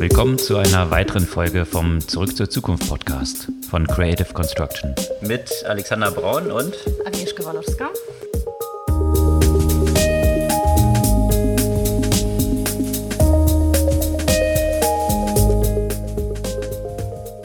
[0.00, 4.94] Willkommen zu einer weiteren Folge vom Zurück zur Zukunft Podcast von Creative Construction.
[5.20, 7.90] Mit Alexander Braun und Agnieszka Walowska.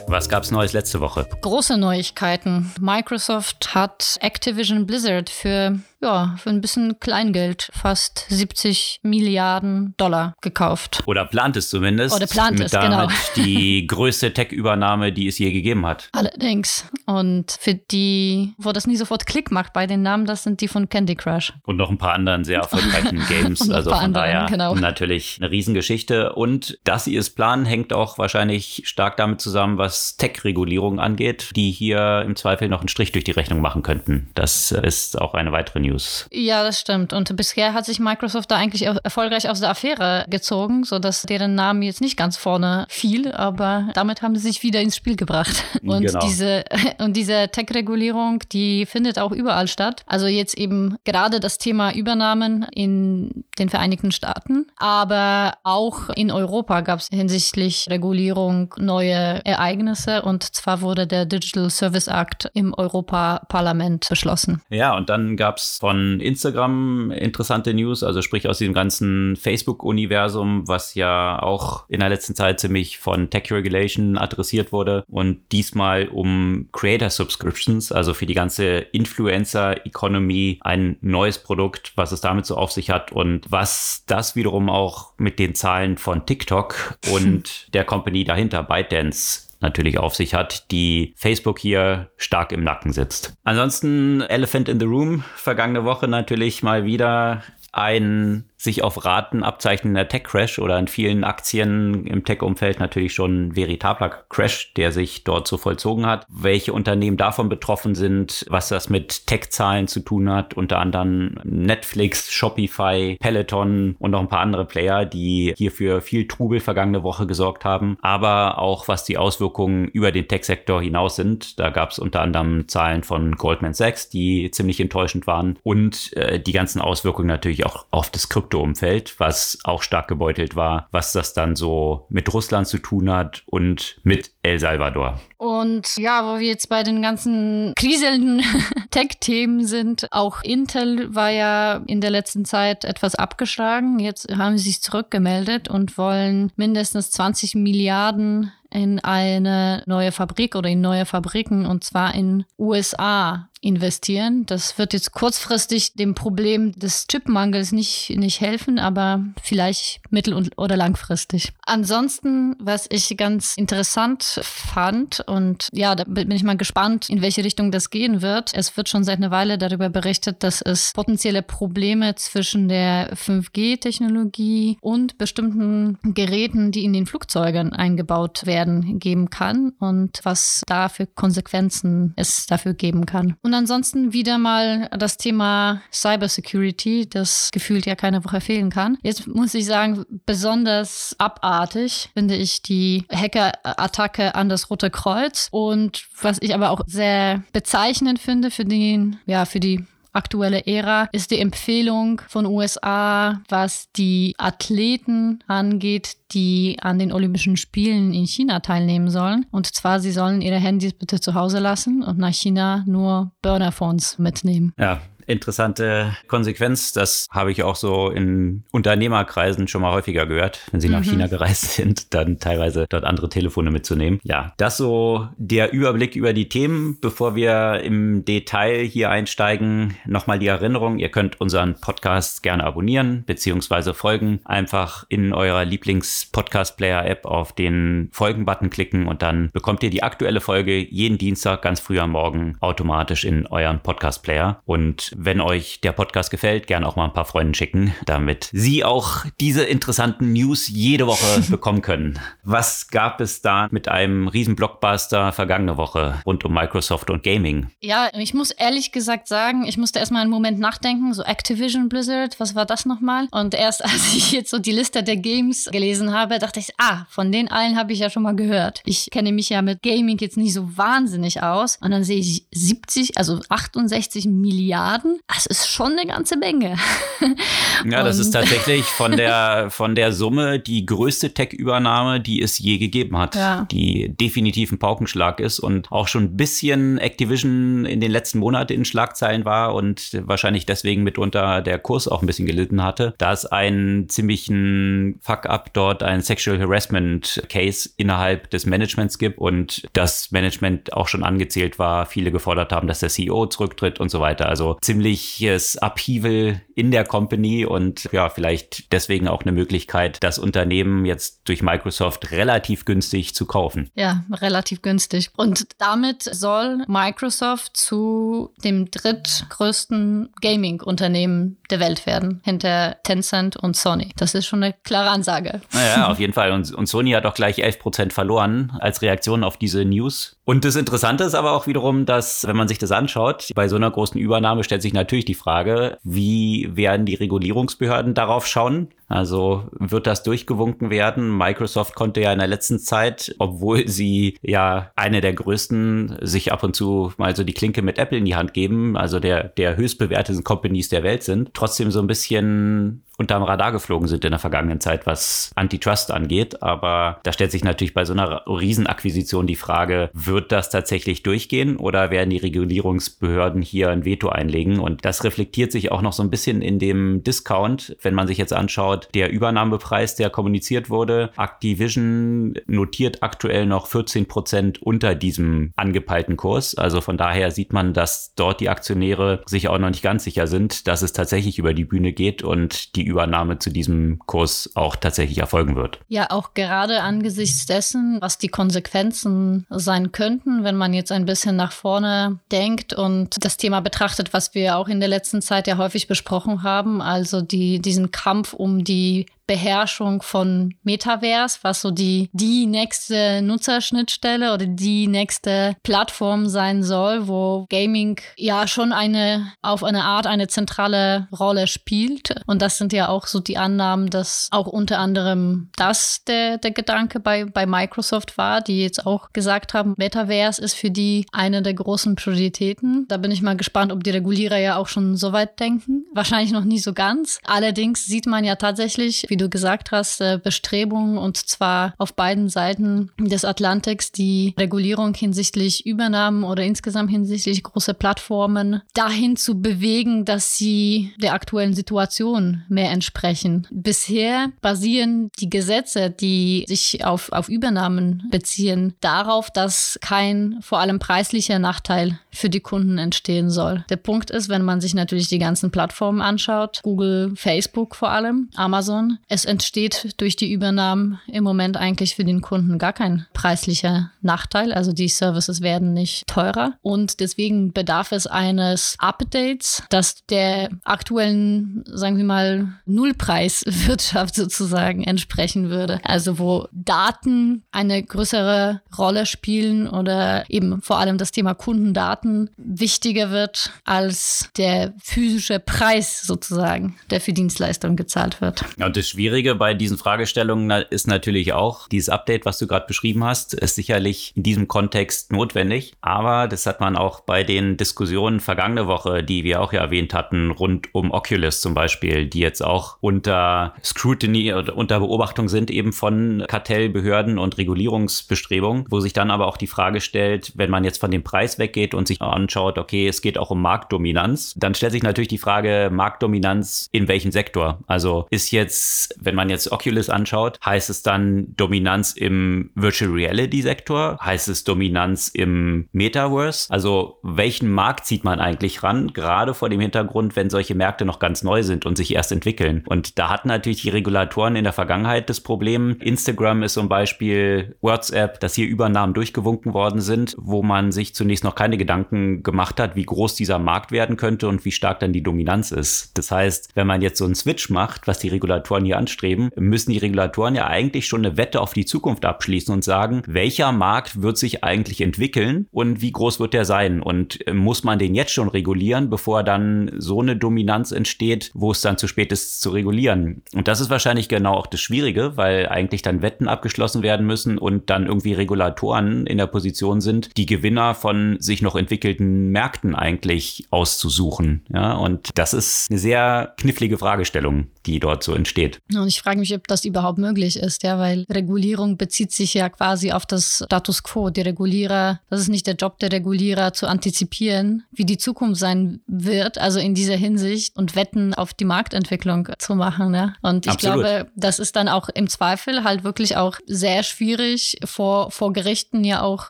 [0.07, 1.27] Was gab's Neues letzte Woche?
[1.41, 2.71] Große Neuigkeiten.
[2.79, 11.01] Microsoft hat Activision Blizzard für ja, für ein bisschen Kleingeld, fast 70 Milliarden Dollar gekauft.
[11.05, 12.15] Oder plant es zumindest.
[12.15, 13.07] Oder plant es, genau.
[13.35, 16.09] Die größte Tech-Übernahme, die es je gegeben hat.
[16.11, 16.85] Allerdings.
[17.05, 20.67] Und für die, wo das nie sofort Klick macht bei den Namen, das sind die
[20.67, 21.53] von Candy Crush.
[21.63, 23.69] Und noch ein paar anderen sehr erfolgreichen Games.
[23.69, 24.75] also von anderen, daher genau.
[24.75, 26.33] natürlich eine Riesengeschichte.
[26.33, 31.71] Und dass sie es planen, hängt auch wahrscheinlich stark damit zusammen, was Tech-Regulierung angeht, die
[31.71, 34.29] hier im Zweifel noch einen Strich durch die Rechnung machen könnten.
[34.35, 35.94] Das ist auch eine weitere News.
[35.95, 36.27] News.
[36.31, 37.13] Ja, das stimmt.
[37.13, 41.81] Und bisher hat sich Microsoft da eigentlich erfolgreich aus der Affäre gezogen, sodass deren Namen
[41.81, 45.63] jetzt nicht ganz vorne fiel, aber damit haben sie sich wieder ins Spiel gebracht.
[45.83, 46.19] Und genau.
[46.19, 46.65] diese,
[46.99, 50.03] und diese Tech-Regulierung, die findet auch überall statt.
[50.07, 56.81] Also jetzt eben gerade das Thema Übernahmen in den Vereinigten Staaten, aber auch in Europa
[56.81, 64.07] gab es hinsichtlich Regulierung neue Ereignisse und zwar wurde der Digital Service Act im Europaparlament
[64.09, 64.61] beschlossen.
[64.69, 70.67] Ja, und dann gab es von Instagram interessante News, also sprich aus dem ganzen Facebook-Universum,
[70.67, 76.07] was ja auch in der letzten Zeit ziemlich von Tech Regulation adressiert wurde und diesmal
[76.07, 82.57] um Creator Subscriptions, also für die ganze Influencer-Economy ein neues Produkt, was es damit so
[82.57, 87.83] auf sich hat und was das wiederum auch mit den Zahlen von TikTok und der
[87.83, 93.33] Company dahinter, ByteDance, natürlich auf sich hat, die Facebook hier stark im Nacken sitzt.
[93.43, 100.07] Ansonsten Elephant in the Room, vergangene Woche natürlich mal wieder ein sich auf Raten abzeichnender
[100.09, 105.47] Tech-Crash oder in vielen Aktien im Tech-Umfeld natürlich schon ein veritabler Crash, der sich dort
[105.47, 106.25] so vollzogen hat.
[106.27, 112.31] Welche Unternehmen davon betroffen sind, was das mit Tech-Zahlen zu tun hat, unter anderem Netflix,
[112.33, 117.27] Shopify, Peloton und noch ein paar andere Player, die hier für viel Trubel vergangene Woche
[117.27, 121.59] gesorgt haben, aber auch was die Auswirkungen über den Tech-Sektor hinaus sind.
[121.59, 126.39] Da gab es unter anderem Zahlen von Goldman Sachs, die ziemlich enttäuschend waren und äh,
[126.39, 131.11] die ganzen Auswirkungen natürlich auch auf das Krypto Krypto-Umfeld, was auch stark gebeutelt war, was
[131.11, 135.19] das dann so mit Russland zu tun hat und mit El Salvador.
[135.37, 138.41] Und ja, wo wir jetzt bei den ganzen kriselnden
[138.91, 143.99] Tech-Themen sind, auch Intel war ja in der letzten Zeit etwas abgeschlagen.
[143.99, 150.69] Jetzt haben sie sich zurückgemeldet und wollen mindestens 20 Milliarden in eine neue Fabrik oder
[150.69, 154.45] in neue Fabriken und zwar in USA investieren.
[154.45, 160.57] Das wird jetzt kurzfristig dem Problem des Chipmangels nicht, nicht helfen, aber vielleicht mittel- und,
[160.57, 161.51] oder langfristig.
[161.65, 167.43] Ansonsten, was ich ganz interessant fand und ja, da bin ich mal gespannt, in welche
[167.43, 168.51] Richtung das gehen wird.
[168.53, 174.77] Es wird schon seit einer Weile darüber berichtet, dass es potenzielle Probleme zwischen der 5G-Technologie
[174.81, 181.07] und bestimmten Geräten, die in den Flugzeugen eingebaut werden, geben kann und was da für
[181.07, 183.35] Konsequenzen es dafür geben kann.
[183.41, 188.97] Und ansonsten wieder mal das Thema Cybersecurity, das gefühlt ja keine Woche fehlen kann.
[189.01, 196.05] Jetzt muss ich sagen, besonders abartig finde ich die Hackerattacke an das Rote Kreuz und
[196.21, 199.85] was ich aber auch sehr bezeichnend finde für den, ja, für die
[200.15, 207.57] aktuelle Ära ist die Empfehlung von USA, was die Athleten angeht, die an den Olympischen
[207.57, 209.45] Spielen in China teilnehmen sollen.
[209.51, 214.17] Und zwar, sie sollen ihre Handys bitte zu Hause lassen und nach China nur Burnerphones
[214.17, 214.73] mitnehmen.
[214.79, 216.93] Ja, interessante Konsequenz.
[216.93, 220.61] Das habe ich auch so in Unternehmerkreisen schon mal häufiger gehört.
[220.71, 221.09] Wenn sie nach mhm.
[221.11, 224.19] China gereist sind, dann teilweise dort andere Telefone mitzunehmen.
[224.23, 226.97] Ja, das so der Überblick über die Themen.
[227.01, 230.99] Bevor wir im Detail hier einsteigen, nochmal die Erinnerung.
[230.99, 234.39] Ihr könnt unseren Podcast gerne abonnieren beziehungsweise folgen.
[234.45, 240.77] Einfach in eurer Lieblings-Podcast-Player-App auf den Folgen-Button klicken und dann bekommt ihr die aktuelle Folge
[240.77, 244.61] jeden Dienstag ganz früh am Morgen automatisch in euren Podcast-Player.
[244.65, 248.83] Und wenn euch der Podcast gefällt, gerne auch mal ein paar Freunden schicken, damit sie
[248.83, 252.19] auch diese interessanten News jede Woche bekommen können.
[252.43, 257.67] Was gab es da mit einem riesen Blockbuster vergangene Woche rund um Microsoft und Gaming?
[257.81, 262.39] Ja, ich muss ehrlich gesagt sagen, ich musste erstmal einen Moment nachdenken, so Activision Blizzard,
[262.39, 263.27] was war das nochmal?
[263.31, 267.05] Und erst als ich jetzt so die Liste der Games gelesen habe, dachte ich, ah,
[267.09, 268.81] von den allen habe ich ja schon mal gehört.
[268.85, 271.77] Ich kenne mich ja mit Gaming jetzt nicht so wahnsinnig aus.
[271.81, 275.21] Und dann sehe ich 70, also 68 Milliarden Milliarden.
[275.27, 276.75] Das ist schon eine ganze Menge.
[277.83, 282.77] Ja, das ist tatsächlich von der, von der Summe die größte Tech-Übernahme, die es je
[282.77, 283.35] gegeben hat.
[283.35, 283.67] Ja.
[283.69, 288.73] Die definitiv ein Paukenschlag ist und auch schon ein bisschen Activision in den letzten Monaten
[288.73, 293.33] in Schlagzeilen war und wahrscheinlich deswegen mitunter der Kurs auch ein bisschen gelitten hatte, da
[293.33, 300.31] es einen ziemlichen Fuck-up dort, ein Sexual Harassment Case innerhalb des Managements gibt und das
[300.31, 304.47] Management auch schon angezählt war, viele gefordert haben, dass der CEO zurücktritt und so weiter.
[304.47, 311.05] Also ziemliches Upheaval in der Company und ja, vielleicht deswegen auch eine Möglichkeit, das Unternehmen
[311.05, 313.89] jetzt durch Microsoft relativ günstig zu kaufen.
[313.95, 315.31] Ja, relativ günstig.
[315.35, 324.13] Und damit soll Microsoft zu dem drittgrößten Gaming-Unternehmen der Welt werden, hinter Tencent und Sony.
[324.15, 325.59] Das ist schon eine klare Ansage.
[325.73, 326.51] Naja, auf jeden Fall.
[326.51, 330.34] Und, und Sony hat auch gleich 11 Prozent verloren als Reaktion auf diese News.
[330.45, 333.75] Und das Interessante ist aber auch wiederum, dass, wenn man sich das anschaut, bei so
[333.75, 338.89] einer großen Übernahme stellt sich natürlich die Frage, wie werden die Regulierungsbehörden darauf schauen?
[339.07, 341.35] Also wird das durchgewunken werden?
[341.37, 346.63] Microsoft konnte ja in der letzten Zeit, obwohl sie ja eine der größten, sich ab
[346.63, 349.77] und zu mal so die Klinke mit Apple in die Hand geben, also der, der
[349.77, 354.31] höchst bewerteten Companies der Welt sind, trotzdem so ein bisschen unterm Radar geflogen sind in
[354.31, 356.61] der vergangenen Zeit, was Antitrust angeht.
[356.61, 361.77] Aber da stellt sich natürlich bei so einer Riesenakquisition die Frage, wird das tatsächlich durchgehen
[361.77, 364.79] oder werden die Regulierungsbehörden hier ein Veto einlegen?
[364.79, 368.37] Und das reflektiert sich auch noch so ein bisschen in dem Discount, wenn man sich
[368.37, 371.31] jetzt anschaut, der Übernahmepreis, der kommuniziert wurde.
[371.37, 376.75] Activision notiert aktuell noch 14 Prozent unter diesem angepeilten Kurs.
[376.75, 380.47] Also von daher sieht man, dass dort die Aktionäre sich auch noch nicht ganz sicher
[380.47, 384.95] sind, dass es tatsächlich über die Bühne geht und die Übernahme zu diesem Kurs auch
[384.95, 385.99] tatsächlich erfolgen wird.
[386.07, 391.55] Ja, auch gerade angesichts dessen, was die Konsequenzen sein könnten, wenn man jetzt ein bisschen
[391.55, 395.77] nach vorne denkt und das Thema betrachtet, was wir auch in der letzten Zeit ja
[395.77, 402.29] häufig besprochen haben, also die, diesen Kampf um die Beherrschung von Metaverse, was so die,
[402.33, 409.83] die nächste Nutzerschnittstelle oder die nächste Plattform sein soll, wo Gaming ja schon eine, auf
[409.83, 412.35] eine Art eine zentrale Rolle spielt.
[412.45, 416.71] Und das sind ja auch so die Annahmen, dass auch unter anderem das der, der
[416.71, 421.61] Gedanke bei, bei Microsoft war, die jetzt auch gesagt haben, Metaverse ist für die eine
[421.61, 423.07] der großen Prioritäten.
[423.07, 426.05] Da bin ich mal gespannt, ob die Regulierer ja auch schon so weit denken.
[426.13, 427.39] Wahrscheinlich noch nie so ganz.
[427.45, 432.49] Allerdings sieht man ja tatsächlich, wie du gesagt hast, äh, Bestrebungen und zwar auf beiden
[432.49, 440.25] Seiten des Atlantiks die Regulierung hinsichtlich Übernahmen oder insgesamt hinsichtlich große Plattformen dahin zu bewegen,
[440.25, 443.67] dass sie der aktuellen Situation mehr entsprechen.
[443.71, 450.99] Bisher basieren die Gesetze, die sich auf, auf Übernahmen beziehen, darauf, dass kein vor allem
[450.99, 453.85] preislicher Nachteil für die Kunden entstehen soll.
[453.89, 458.49] Der Punkt ist, wenn man sich natürlich die ganzen Plattformen anschaut, Google, Facebook vor allem,
[458.55, 464.11] Amazon, es entsteht durch die Übernahmen im Moment eigentlich für den Kunden gar kein preislicher
[464.21, 464.71] Nachteil.
[464.71, 471.83] Also die Services werden nicht teurer und deswegen bedarf es eines Updates, das der aktuellen,
[471.87, 475.99] sagen wir mal, Nullpreiswirtschaft sozusagen entsprechen würde.
[476.03, 483.31] Also wo Daten eine größere Rolle spielen oder eben vor allem das Thema Kundendaten wichtiger
[483.31, 488.63] wird als der physische Preis sozusagen, der für Dienstleistungen gezahlt wird.
[488.77, 493.23] Ja, das Schwierige bei diesen Fragestellungen ist natürlich auch, dieses Update, was du gerade beschrieben
[493.23, 495.93] hast, ist sicherlich in diesem Kontext notwendig.
[496.01, 500.13] Aber das hat man auch bei den Diskussionen vergangene Woche, die wir auch ja erwähnt
[500.13, 505.71] hatten, rund um Oculus zum Beispiel, die jetzt auch unter Scrutiny oder unter Beobachtung sind
[505.71, 510.83] eben von Kartellbehörden und Regulierungsbestrebungen, wo sich dann aber auch die Frage stellt, wenn man
[510.83, 514.75] jetzt von dem Preis weggeht und sich anschaut, okay, es geht auch um Marktdominanz, dann
[514.75, 517.79] stellt sich natürlich die Frage, Marktdominanz in welchem Sektor?
[517.87, 523.61] Also ist jetzt, wenn man jetzt Oculus anschaut, heißt es dann Dominanz im Virtual Reality
[523.61, 524.17] Sektor?
[524.21, 526.71] Heißt es Dominanz im Metaverse?
[526.71, 529.13] Also welchen Markt zieht man eigentlich ran?
[529.13, 532.83] Gerade vor dem Hintergrund, wenn solche Märkte noch ganz neu sind und sich erst entwickeln.
[532.87, 535.97] Und da hatten natürlich die Regulatoren in der Vergangenheit das Problem.
[535.99, 541.43] Instagram ist zum Beispiel WhatsApp, dass hier Übernahmen durchgewunken worden sind, wo man sich zunächst
[541.43, 545.13] noch keine Gedanken gemacht hat, wie groß dieser Markt werden könnte und wie stark dann
[545.13, 546.17] die Dominanz ist.
[546.17, 549.49] Das heißt, wenn man jetzt so einen Switch macht, was die Regulatoren hier die anstreben,
[549.55, 553.71] müssen die Regulatoren ja eigentlich schon eine Wette auf die Zukunft abschließen und sagen, welcher
[553.71, 557.01] Markt wird sich eigentlich entwickeln und wie groß wird der sein?
[557.01, 561.71] Und äh, muss man den jetzt schon regulieren, bevor dann so eine Dominanz entsteht, wo
[561.71, 563.43] es dann zu spät ist zu regulieren?
[563.53, 567.57] Und das ist wahrscheinlich genau auch das Schwierige, weil eigentlich dann Wetten abgeschlossen werden müssen
[567.57, 572.95] und dann irgendwie Regulatoren in der Position sind, die Gewinner von sich noch entwickelten Märkten
[572.95, 574.65] eigentlich auszusuchen.
[574.73, 578.74] Ja, und das ist eine sehr knifflige Fragestellung, die dort so entsteht.
[578.93, 582.69] Und ich frage mich, ob das überhaupt möglich ist, ja, weil Regulierung bezieht sich ja
[582.69, 584.29] quasi auf das Status quo.
[584.29, 589.01] Die Regulierer, das ist nicht der Job der Regulierer zu antizipieren, wie die Zukunft sein
[589.07, 593.13] wird, also in dieser Hinsicht und Wetten auf die Marktentwicklung zu machen.
[593.13, 593.33] Ja.
[593.41, 593.99] Und ich Absolut.
[594.03, 599.03] glaube, das ist dann auch im Zweifel halt wirklich auch sehr schwierig vor, vor Gerichten
[599.03, 599.49] ja auch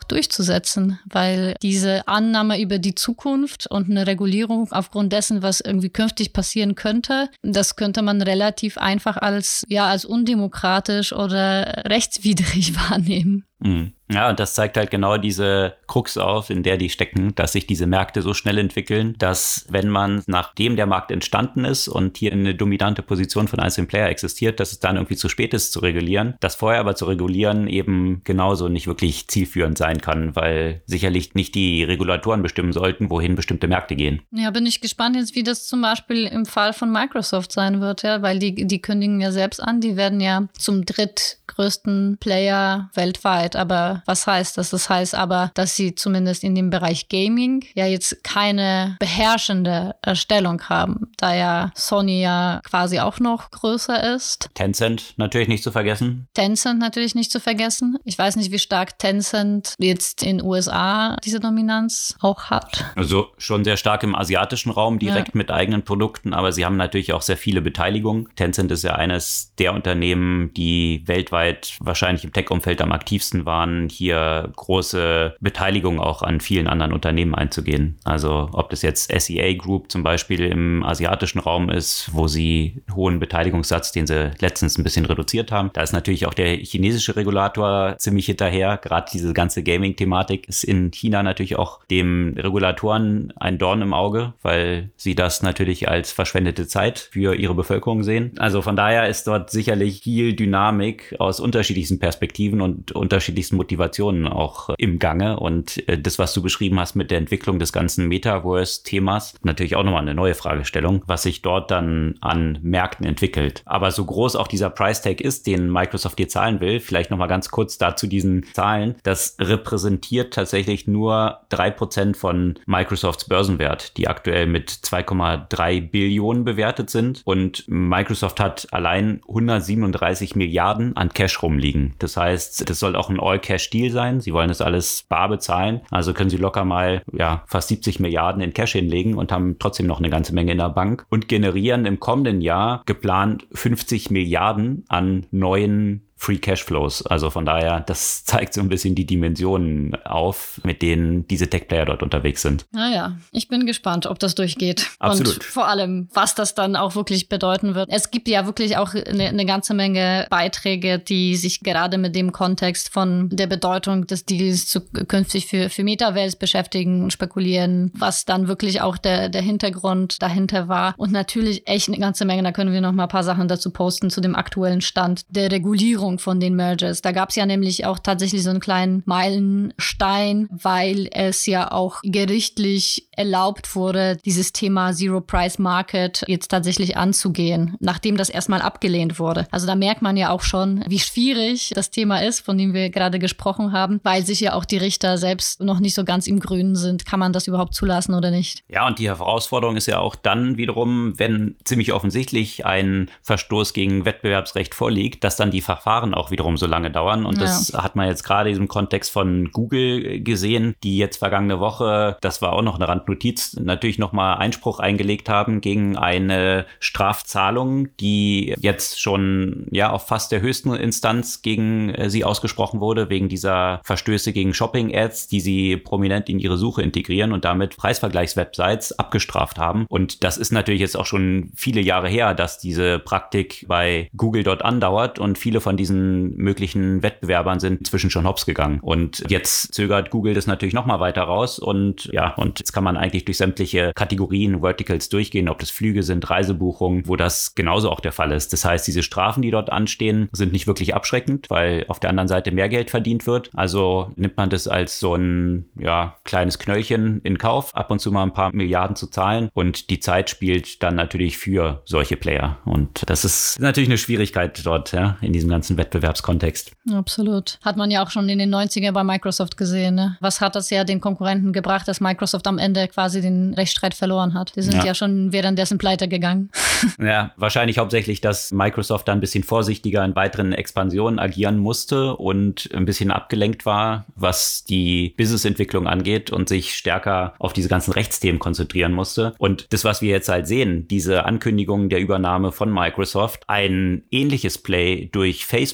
[0.04, 6.34] durchzusetzen, weil diese Annahme über die Zukunft und eine Regulierung aufgrund dessen, was irgendwie künftig
[6.34, 13.46] passieren könnte, das könnte man relativ einfach als, ja, als undemokratisch oder rechtswidrig wahrnehmen.
[13.66, 13.94] Mhm.
[14.12, 17.66] Ja, und das zeigt halt genau diese Krux auf, in der die stecken, dass sich
[17.66, 22.32] diese Märkte so schnell entwickeln, dass wenn man nachdem der Markt entstanden ist und hier
[22.32, 25.80] eine dominante Position von einzelnen Player existiert, dass es dann irgendwie zu spät ist zu
[25.80, 26.36] regulieren.
[26.40, 31.56] Das vorher aber zu regulieren eben genauso nicht wirklich zielführend sein kann, weil sicherlich nicht
[31.56, 34.22] die Regulatoren bestimmen sollten, wohin bestimmte Märkte gehen.
[34.32, 38.04] Ja, bin ich gespannt jetzt, wie das zum Beispiel im Fall von Microsoft sein wird,
[38.04, 43.55] ja, weil die, die kündigen ja selbst an, die werden ja zum drittgrößten Player weltweit
[43.56, 44.70] aber was heißt das?
[44.70, 50.62] Das heißt aber, dass sie zumindest in dem Bereich Gaming ja jetzt keine beherrschende Stellung
[50.64, 54.50] haben, da ja Sony ja quasi auch noch größer ist.
[54.54, 56.28] Tencent natürlich nicht zu vergessen.
[56.34, 57.98] Tencent natürlich nicht zu vergessen.
[58.04, 62.86] Ich weiß nicht, wie stark Tencent jetzt in USA diese Dominanz auch hat.
[62.96, 65.38] Also schon sehr stark im asiatischen Raum, direkt ja.
[65.38, 68.28] mit eigenen Produkten, aber sie haben natürlich auch sehr viele Beteiligungen.
[68.36, 74.52] Tencent ist ja eines der Unternehmen, die weltweit wahrscheinlich im Tech-Umfeld am aktivsten waren, hier
[74.56, 77.98] große Beteiligung auch an vielen anderen Unternehmen einzugehen.
[78.04, 83.20] Also ob das jetzt SEA Group zum Beispiel im asiatischen Raum ist, wo sie hohen
[83.20, 85.70] Beteiligungssatz, den sie letztens ein bisschen reduziert haben.
[85.74, 88.78] Da ist natürlich auch der chinesische Regulator ziemlich hinterher.
[88.82, 94.34] Gerade diese ganze Gaming-Thematik ist in China natürlich auch dem Regulatoren ein Dorn im Auge,
[94.42, 98.34] weil sie das natürlich als verschwendete Zeit für ihre Bevölkerung sehen.
[98.38, 104.28] Also von daher ist dort sicherlich viel Dynamik aus unterschiedlichsten Perspektiven und unterschiedlichen unterschiedlichsten Motivationen
[104.28, 105.40] auch im Gange.
[105.40, 109.84] Und äh, das, was du beschrieben hast mit der Entwicklung des ganzen Metaverse-Themas, natürlich auch
[109.84, 113.64] nochmal eine neue Fragestellung, was sich dort dann an Märkten entwickelt.
[113.66, 117.28] Aber so groß auch dieser Price Tag ist, den Microsoft dir zahlen will, vielleicht nochmal
[117.28, 124.08] ganz kurz dazu diesen Zahlen, das repräsentiert tatsächlich nur drei Prozent von Microsofts Börsenwert, die
[124.08, 127.22] aktuell mit 2,3 Billionen bewertet sind.
[127.26, 131.96] Und Microsoft hat allein 137 Milliarden an Cash rumliegen.
[132.00, 134.22] Das heißt, das soll auch ein All-Cash-Deal sein.
[134.22, 135.82] Sie wollen das alles bar bezahlen.
[135.92, 139.88] Also können sie locker mal ja, fast 70 Milliarden in Cash hinlegen und haben trotzdem
[139.88, 144.86] noch eine ganze Menge in der Bank und generieren im kommenden Jahr geplant 50 Milliarden
[144.88, 147.06] an neuen Free Cashflows.
[147.06, 151.86] Also von daher, das zeigt so ein bisschen die Dimensionen auf, mit denen diese Tech-Player
[151.86, 152.66] dort unterwegs sind.
[152.72, 154.92] Naja, ich bin gespannt, ob das durchgeht.
[155.00, 155.36] Absolut.
[155.36, 157.90] Und vor allem, was das dann auch wirklich bedeuten wird.
[157.92, 162.32] Es gibt ja wirklich auch eine, eine ganze Menge Beiträge, die sich gerade mit dem
[162.32, 168.48] Kontext von der Bedeutung des Deals zukünftig für, für Metaverse beschäftigen und spekulieren, was dann
[168.48, 170.96] wirklich auch der, der Hintergrund dahinter war.
[170.98, 173.70] Und natürlich echt eine ganze Menge, da können wir noch mal ein paar Sachen dazu
[173.70, 177.02] posten zu dem aktuellen Stand der Regulierung Finanzierung von den Mergers.
[177.02, 182.02] Da gab es ja nämlich auch tatsächlich so einen kleinen Meilenstein, weil es ja auch
[182.04, 189.20] gerichtlich erlaubt wurde, dieses Thema Zero Price Market jetzt tatsächlich anzugehen, nachdem das erstmal abgelehnt
[189.20, 189.48] wurde.
[189.52, 192.90] Also da merkt man ja auch schon, wie schwierig das Thema ist, von dem wir
[192.90, 196.40] gerade gesprochen haben, weil sich ja auch die Richter selbst noch nicht so ganz im
[196.40, 197.06] Grünen sind.
[197.06, 198.64] Kann man das überhaupt zulassen oder nicht?
[198.68, 204.06] Ja, und die Herausforderung ist ja auch dann wiederum, wenn ziemlich offensichtlich ein Verstoß gegen
[204.06, 207.26] Wettbewerbsrecht vorliegt, dass dann die Verfahren Verfahren auch wiederum so lange dauern.
[207.26, 207.44] Und ja.
[207.44, 212.42] das hat man jetzt gerade im Kontext von Google gesehen, die jetzt vergangene Woche, das
[212.42, 219.02] war auch noch eine Randnotiz, natürlich nochmal Einspruch eingelegt haben gegen eine Strafzahlung, die jetzt
[219.02, 224.34] schon ja auf fast der höchsten Instanz gegen äh, sie ausgesprochen wurde, wegen dieser Verstöße
[224.34, 229.86] gegen Shopping-Ads, die sie prominent in ihre Suche integrieren und damit Preisvergleichswebsites abgestraft haben.
[229.88, 234.44] Und das ist natürlich jetzt auch schon viele Jahre her, dass diese Praktik bei Google
[234.44, 238.80] dort andauert und viele von diesen diesen möglichen Wettbewerbern sind zwischen schon hops gegangen.
[238.82, 242.98] Und jetzt zögert Google das natürlich nochmal weiter raus und ja, und jetzt kann man
[242.98, 248.00] eigentlich durch sämtliche Kategorien, Verticals durchgehen, ob das Flüge sind, Reisebuchungen, wo das genauso auch
[248.00, 248.52] der Fall ist.
[248.52, 252.28] Das heißt, diese Strafen, die dort anstehen, sind nicht wirklich abschreckend, weil auf der anderen
[252.28, 253.52] Seite mehr Geld verdient wird.
[253.54, 258.12] Also nimmt man das als so ein ja, kleines Knöllchen in Kauf, ab und zu
[258.12, 262.58] mal ein paar Milliarden zu zahlen und die Zeit spielt dann natürlich für solche Player.
[262.66, 266.72] Und das ist natürlich eine Schwierigkeit dort, ja, in diesem ganzen Wettbewerbskontext.
[266.94, 267.60] Absolut.
[267.64, 269.96] Hat man ja auch schon in den 90ern bei Microsoft gesehen.
[269.96, 270.18] Ne?
[270.22, 274.34] Was hat das ja den Konkurrenten gebracht, dass Microsoft am Ende quasi den Rechtsstreit verloren
[274.34, 274.56] hat?
[274.56, 276.50] Die sind ja, ja schon währenddessen pleite gegangen.
[277.00, 282.70] Ja, wahrscheinlich hauptsächlich, dass Microsoft da ein bisschen vorsichtiger in weiteren Expansionen agieren musste und
[282.74, 288.40] ein bisschen abgelenkt war, was die Businessentwicklung angeht und sich stärker auf diese ganzen Rechtsthemen
[288.40, 289.34] konzentrieren musste.
[289.38, 294.58] Und das, was wir jetzt halt sehen, diese Ankündigung der Übernahme von Microsoft, ein ähnliches
[294.58, 295.65] Play durch Facebook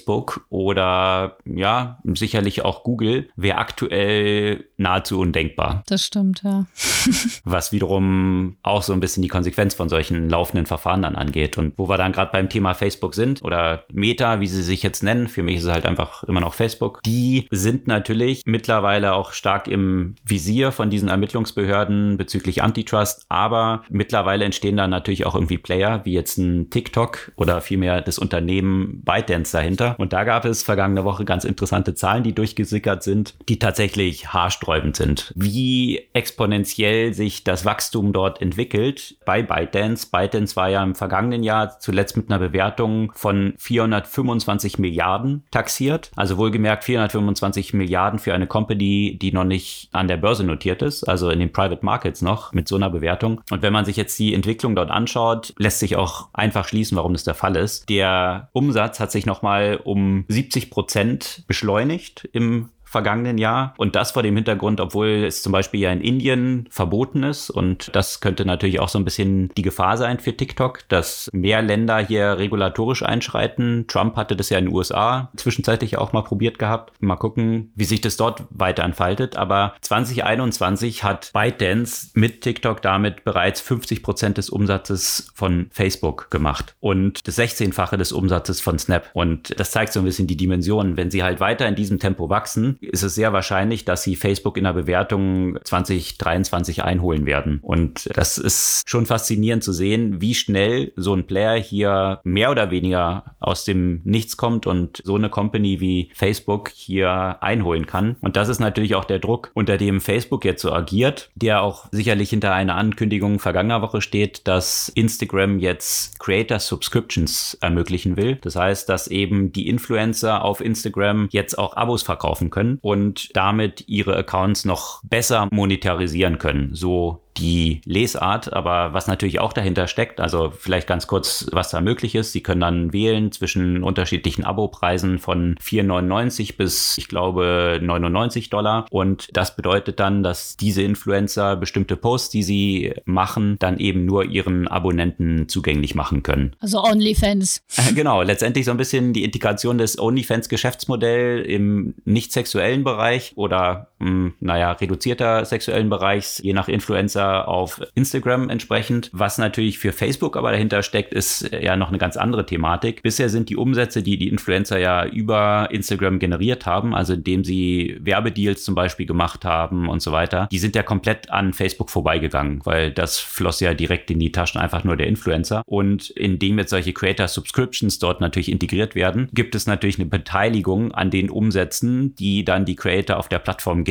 [0.50, 5.84] oder ja, sicherlich auch Google, wäre aktuell nahezu undenkbar.
[5.88, 6.66] Das stimmt, ja.
[7.44, 11.58] was wiederum auch so ein bisschen die Konsequenz von solchen laufenden Verfahren dann angeht.
[11.58, 15.04] Und wo wir dann gerade beim Thema Facebook sind oder Meta, wie sie sich jetzt
[15.04, 19.34] nennen, für mich ist es halt einfach immer noch Facebook, die sind natürlich mittlerweile auch
[19.34, 25.58] stark im Visier von diesen Ermittlungsbehörden bezüglich Antitrust, aber mittlerweile entstehen da natürlich auch irgendwie
[25.58, 29.96] Player, wie jetzt ein TikTok oder vielmehr das Unternehmen ByteDance dahinter.
[29.98, 34.71] Und da gab es vergangene Woche ganz interessante Zahlen, die durchgesickert sind, die tatsächlich haarsträubend
[34.94, 35.34] sind.
[35.36, 40.08] Wie exponentiell sich das Wachstum dort entwickelt bei ByteDance.
[40.12, 46.12] ByteDance war ja im vergangenen Jahr zuletzt mit einer Bewertung von 425 Milliarden taxiert.
[46.16, 51.04] Also wohlgemerkt 425 Milliarden für eine Company, die noch nicht an der Börse notiert ist,
[51.04, 53.42] also in den Private Markets noch mit so einer Bewertung.
[53.50, 57.14] Und wenn man sich jetzt die Entwicklung dort anschaut, lässt sich auch einfach schließen, warum
[57.14, 57.90] das der Fall ist.
[57.90, 63.74] Der Umsatz hat sich nochmal um 70 Prozent beschleunigt im vergangenen Jahr.
[63.78, 67.50] Und das vor dem Hintergrund, obwohl es zum Beispiel ja in Indien verboten ist.
[67.50, 71.62] Und das könnte natürlich auch so ein bisschen die Gefahr sein für TikTok, dass mehr
[71.62, 73.86] Länder hier regulatorisch einschreiten.
[73.88, 77.02] Trump hatte das ja in den USA zwischenzeitlich auch mal probiert gehabt.
[77.02, 79.38] Mal gucken, wie sich das dort weiter entfaltet.
[79.38, 86.76] Aber 2021 hat ByteDance mit TikTok damit bereits 50 Prozent des Umsatzes von Facebook gemacht
[86.82, 89.10] und das 16-fache des Umsatzes von Snap.
[89.14, 90.98] Und das zeigt so ein bisschen die Dimensionen.
[90.98, 94.58] Wenn sie halt weiter in diesem Tempo wachsen, ist es sehr wahrscheinlich, dass sie Facebook
[94.58, 97.60] in der Bewertung 2023 einholen werden.
[97.62, 102.72] Und das ist schon faszinierend zu sehen, wie schnell so ein Player hier mehr oder
[102.72, 108.16] weniger aus dem Nichts kommt und so eine Company wie Facebook hier einholen kann.
[108.22, 111.88] Und das ist natürlich auch der Druck, unter dem Facebook jetzt so agiert, der auch
[111.92, 118.38] sicherlich hinter einer Ankündigung vergangener Woche steht, dass Instagram jetzt Creator Subscriptions ermöglichen will.
[118.38, 123.88] Das heißt, dass eben die Influencer auf Instagram jetzt auch Abos verkaufen können und damit
[123.88, 126.74] ihre Accounts noch besser monetarisieren können.
[126.74, 131.82] So die Lesart, aber was natürlich auch dahinter steckt, also vielleicht ganz kurz, was da
[131.82, 132.32] möglich ist.
[132.34, 138.86] Sie können dann wählen zwischen unterschiedlichen Abopreisen von 4,99 bis, ich glaube, 99 Dollar.
[138.90, 144.26] Und das bedeutet dann, dass diese Influencer bestimmte Posts, die sie machen, dann eben nur
[144.26, 146.56] ihren Abonnenten zugänglich machen können.
[146.60, 147.62] Also OnlyFans.
[147.96, 154.34] Genau, letztendlich so ein bisschen die Integration des OnlyFans-Geschäftsmodells im nicht sexuellen Bereich oder, mh,
[154.40, 159.10] naja, reduzierter sexuellen Bereichs, je nach Influencer auf Instagram entsprechend.
[159.14, 163.04] Was natürlich für Facebook aber dahinter steckt, ist ja noch eine ganz andere Thematik.
[163.04, 167.98] Bisher sind die Umsätze, die die Influencer ja über Instagram generiert haben, also indem sie
[168.02, 172.62] Werbedeals zum Beispiel gemacht haben und so weiter, die sind ja komplett an Facebook vorbeigegangen,
[172.64, 175.64] weil das floss ja direkt in die Taschen einfach nur der Influencer.
[175.66, 180.92] Und indem jetzt solche Creator Subscriptions dort natürlich integriert werden, gibt es natürlich eine Beteiligung
[180.94, 183.91] an den Umsätzen, die dann die Creator auf der Plattform generieren,